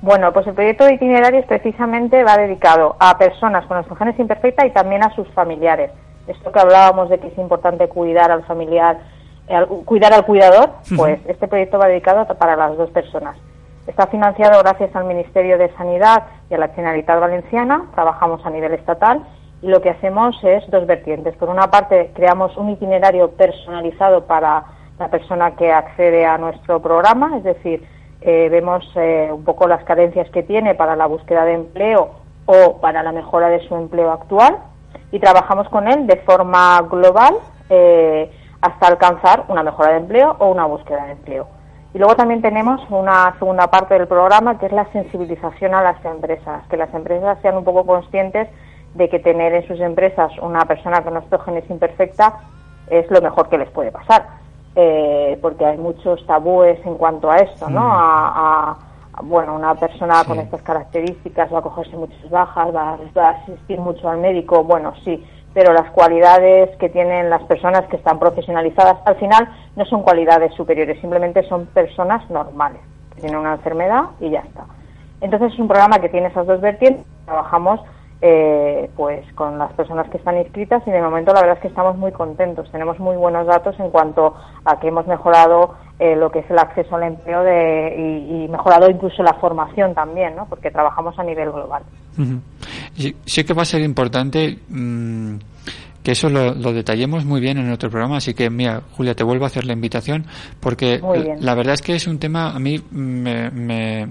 [0.00, 4.70] Bueno, pues el proyecto de itinerarios precisamente va dedicado a personas con osteogénesis imperfecta y
[4.70, 5.90] también a sus familiares.
[6.28, 8.98] Esto que hablábamos de que es importante cuidar al familiar,
[9.48, 13.36] eh, cuidar al cuidador, pues este proyecto va dedicado para las dos personas.
[13.88, 17.84] Está financiado gracias al Ministerio de Sanidad y a la Generalitat Valenciana.
[17.94, 19.22] Trabajamos a nivel estatal
[19.62, 21.36] lo que hacemos es dos vertientes.
[21.36, 24.64] Por una parte, creamos un itinerario personalizado para
[24.98, 27.84] la persona que accede a nuestro programa, es decir,
[28.20, 32.10] eh, vemos eh, un poco las carencias que tiene para la búsqueda de empleo
[32.46, 34.58] o para la mejora de su empleo actual
[35.12, 37.34] y trabajamos con él de forma global
[37.70, 38.30] eh,
[38.60, 41.46] hasta alcanzar una mejora de empleo o una búsqueda de empleo.
[41.94, 46.04] Y luego también tenemos una segunda parte del programa que es la sensibilización a las
[46.04, 48.48] empresas, que las empresas sean un poco conscientes
[48.94, 52.34] de que tener en sus empresas una persona con osteogénesis imperfecta
[52.88, 54.26] es lo mejor que les puede pasar,
[54.74, 57.80] eh, porque hay muchos tabúes en cuanto a esto, ¿no?
[57.92, 58.78] A, a-
[59.22, 63.80] bueno, una persona con estas características va a cogerse muchas bajas, va, va a asistir
[63.80, 68.98] mucho al médico, bueno, sí, pero las cualidades que tienen las personas que están profesionalizadas
[69.06, 72.80] al final no son cualidades superiores, simplemente son personas normales,
[73.16, 74.66] que tienen una enfermedad y ya está.
[75.20, 77.80] Entonces es un programa que tiene esas dos vertientes, trabajamos
[78.20, 81.68] eh, pues con las personas que están inscritas y de momento la verdad es que
[81.68, 86.30] estamos muy contentos, tenemos muy buenos datos en cuanto a que hemos mejorado eh, lo
[86.30, 90.46] que es el acceso al empleo de, y, y mejorado incluso la formación también, ¿no?
[90.46, 91.82] porque trabajamos a nivel global.
[92.96, 95.36] Sí, sí que va a ser importante mm,
[96.02, 99.22] que eso lo, lo detallemos muy bien en otro programa, así que mira, Julia, te
[99.22, 100.26] vuelvo a hacer la invitación
[100.58, 101.00] porque
[101.40, 104.08] la verdad es que es un tema a mí me, me,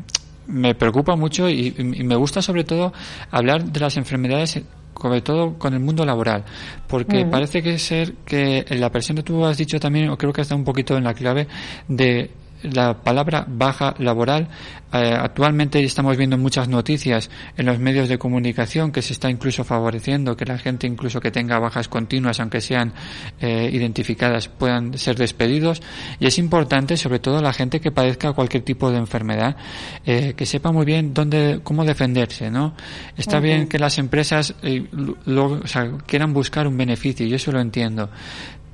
[0.48, 2.93] me preocupa mucho y, y me gusta sobre todo
[3.32, 4.62] hablar de las enfermedades
[5.02, 6.43] sobre todo con el mundo laboral,
[6.88, 10.56] porque parece que ser que la persona tú has dicho también, o creo que está
[10.56, 11.48] un poquito en la clave
[11.88, 12.32] de
[12.74, 14.47] la palabra baja laboral.
[14.93, 19.65] Eh, actualmente estamos viendo muchas noticias en los medios de comunicación que se está incluso
[19.65, 22.93] favoreciendo que la gente incluso que tenga bajas continuas, aunque sean
[23.41, 25.82] eh, identificadas, puedan ser despedidos.
[26.22, 29.57] Y es importante, sobre todo la gente que padezca cualquier tipo de enfermedad,
[30.05, 32.74] eh, que sepa muy bien dónde, cómo defenderse, ¿no?
[33.18, 34.86] Está bien que las empresas eh,
[35.26, 38.09] lo- o sea, quieran buscar un beneficio, y eso lo entiendo,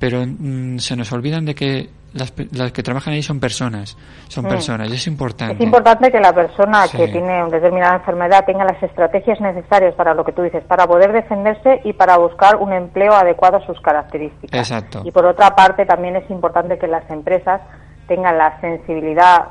[0.04, 3.96] pero mm, se nos olvidan de que las, las que trabajan ahí son personas,
[4.28, 4.48] son Mm.
[4.48, 5.54] personas, y es importante.
[5.54, 6.98] Es importante que la persona Sí.
[6.98, 10.86] que tiene una determinada enfermedad tenga las estrategias necesarias para lo que tú dices, para
[10.86, 14.60] poder defenderse y para buscar un empleo adecuado a sus características.
[14.60, 15.00] Exacto.
[15.06, 17.62] Y por otra parte, también es importante que las empresas
[18.06, 19.46] tengan la sensibilidad,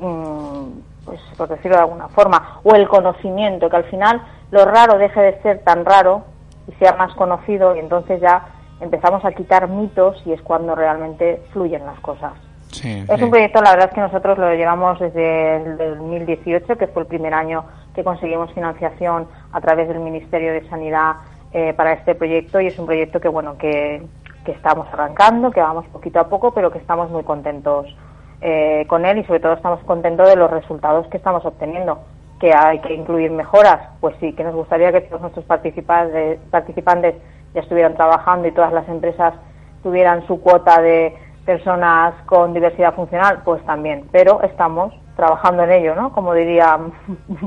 [0.00, 0.64] mm,
[1.04, 5.20] pues por decirlo de alguna forma, o el conocimiento, que al final lo raro deje
[5.20, 6.24] de ser tan raro
[6.66, 8.44] y sea más conocido y entonces ya
[8.82, 12.32] empezamos a quitar mitos y es cuando realmente fluyen las cosas.
[12.70, 13.24] Sí, Es sí.
[13.24, 17.08] un proyecto, la verdad es que nosotros lo llevamos desde el 2018, que fue el
[17.08, 17.64] primer año
[17.94, 21.16] que conseguimos financiación a través del Ministerio de Sanidad
[21.52, 24.02] eh, para este proyecto y es un proyecto que bueno que,
[24.44, 27.94] que estamos arrancando, que vamos poquito a poco, pero que estamos muy contentos
[28.40, 32.00] eh, con él y sobre todo estamos contentos de los resultados que estamos obteniendo.
[32.40, 37.14] Que hay que incluir mejoras, pues sí, que nos gustaría que todos nuestros participantes, participantes
[37.54, 39.34] ya estuvieran trabajando y todas las empresas
[39.82, 45.94] tuvieran su cuota de personas con diversidad funcional, pues también, pero estamos trabajando en ello,
[45.94, 46.10] ¿no?
[46.12, 46.78] Como diría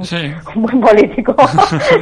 [0.02, 0.18] Sí.
[0.56, 1.36] un buen político.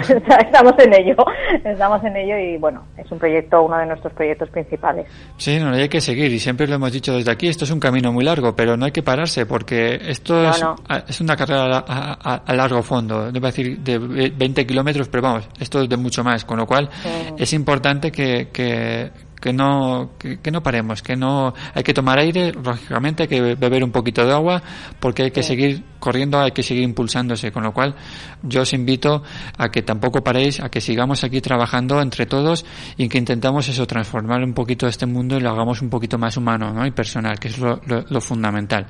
[0.45, 1.15] Estamos en ello,
[1.63, 5.07] estamos en ello y bueno, es un proyecto, uno de nuestros proyectos principales.
[5.37, 7.79] Sí, no, hay que seguir y siempre lo hemos dicho desde aquí, esto es un
[7.79, 10.75] camino muy largo, pero no hay que pararse porque esto No, es, no.
[10.89, 15.07] a- es una carrera a, a- a largo fondo, a decir de ve- 20 kilómetros,
[15.09, 16.89] pero vamos, esto es de mucho más, con lo cual
[17.37, 19.11] es importante que, que,
[19.43, 23.55] que no, que, que no paremos, que no, hay que tomar aire, lógicamente hay que
[23.55, 24.63] beber un poquito de agua,
[25.01, 27.93] porque hay que seguir corriendo, hay que seguir impulsándose, con lo cual
[28.41, 29.21] yo os invito
[29.57, 32.63] a que tampoco paréis, a que sigamos aquí trabajando entre todos
[32.95, 36.37] y que intentamos eso, transformar un poquito este mundo y lo hagamos un poquito más
[36.37, 36.85] humano, ¿no?
[36.87, 38.87] Y personal, que es lo, lo- lo fundamental.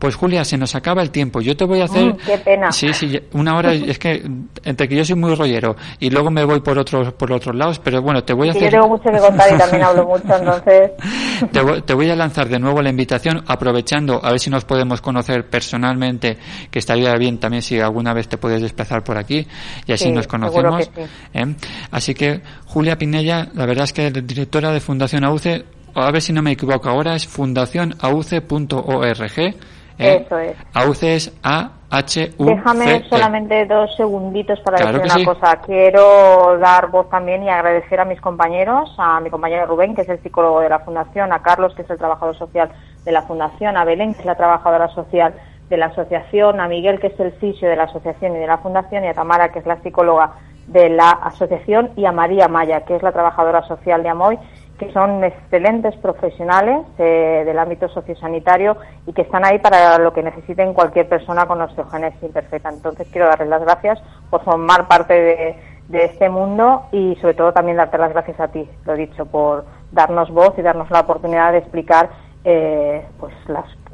[0.00, 1.40] Pues Julia, se nos acaba el tiempo.
[1.42, 2.14] Yo te voy a hacer.
[2.14, 2.72] Mm, qué pena.
[2.72, 3.72] Sí, sí, una hora.
[3.74, 4.22] Es que
[4.64, 7.78] entre que yo soy muy rollero y luego me voy por otros por otros lados,
[7.78, 8.72] pero bueno, te voy a Que hacer.
[8.72, 10.90] yo tengo mucho que contar y también hablo mucho, entonces.
[11.52, 14.64] Te voy, te voy a lanzar de nuevo la invitación, aprovechando a ver si nos
[14.66, 16.36] podemos conocer personalmente,
[16.70, 19.46] que estaría bien también si alguna vez te puedes desplazar por aquí
[19.86, 20.88] y así Sí, nos conocemos.
[20.88, 21.10] que sí.
[21.34, 21.54] ¿eh?
[21.90, 26.32] Así que Julia Pinella, la verdad es que directora de Fundación AUCE, a ver si
[26.32, 29.54] no me equivoco ahora, es fundacionauce.org.
[30.00, 30.22] ¿eh?
[30.26, 30.56] Eso es.
[30.74, 35.24] AUCE es A H U Déjame solamente dos segunditos para Claro decir una sí.
[35.24, 35.56] cosa.
[35.60, 40.08] Quiero dar voz también y agradecer a mis compañeros, a mi compañero Rubén, que es
[40.08, 42.70] el psicólogo de la Fundación, a Carlos, que es el trabajador social
[43.04, 45.34] de la Fundación, a Belén, que es la trabajadora social
[45.68, 48.58] de la asociación, a Miguel, que es el fisio de la asociación y de la
[48.58, 50.32] Fundación, y a Tamara, que es la psicóloga
[50.66, 54.38] de la asociación, y a María Maya, que es la trabajadora social de Amoy,
[54.80, 60.22] que son excelentes profesionales eh, del ámbito sociosanitario y que están ahí para lo que
[60.22, 62.70] necesiten cualquier persona con osteogénesis imperfecta.
[62.70, 65.56] Entonces quiero darles las gracias por formar parte de,
[65.92, 70.30] este mundo y sobre todo también darte las gracias a ti, lo dicho, por darnos
[70.30, 72.10] voz y darnos la oportunidad de explicar
[72.44, 73.34] eh, pues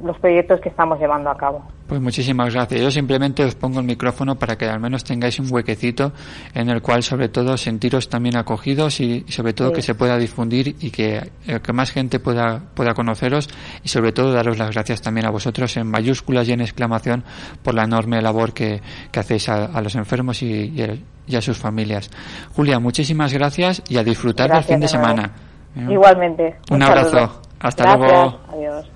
[0.02, 1.62] los proyectos que estamos llevando a cabo.
[1.86, 2.80] Pues muchísimas gracias.
[2.80, 6.12] Yo simplemente os pongo el micrófono para que al menos tengáis un huequecito
[6.52, 9.74] en el cual sobre todo sentiros también acogidos y, sobre todo Sí.
[9.76, 13.48] que se pueda difundir y que, eh, que más gente pueda, pueda conoceros
[13.84, 17.22] y sobre todo daros las gracias también a vosotros en mayúsculas y en exclamación
[17.62, 18.82] por la enorme labor que,
[19.12, 20.96] que hacéis a, a los enfermos y, y a-
[21.28, 22.08] y a sus familias.
[22.54, 25.32] Julia, muchísimas gracias y a disfrutar Gracias del fin de semana.
[25.88, 26.56] Igualmente.
[26.70, 27.42] Un abrazo.
[27.58, 28.10] Hasta Gracias.
[28.10, 28.40] luego.
[28.52, 28.86] Adiós.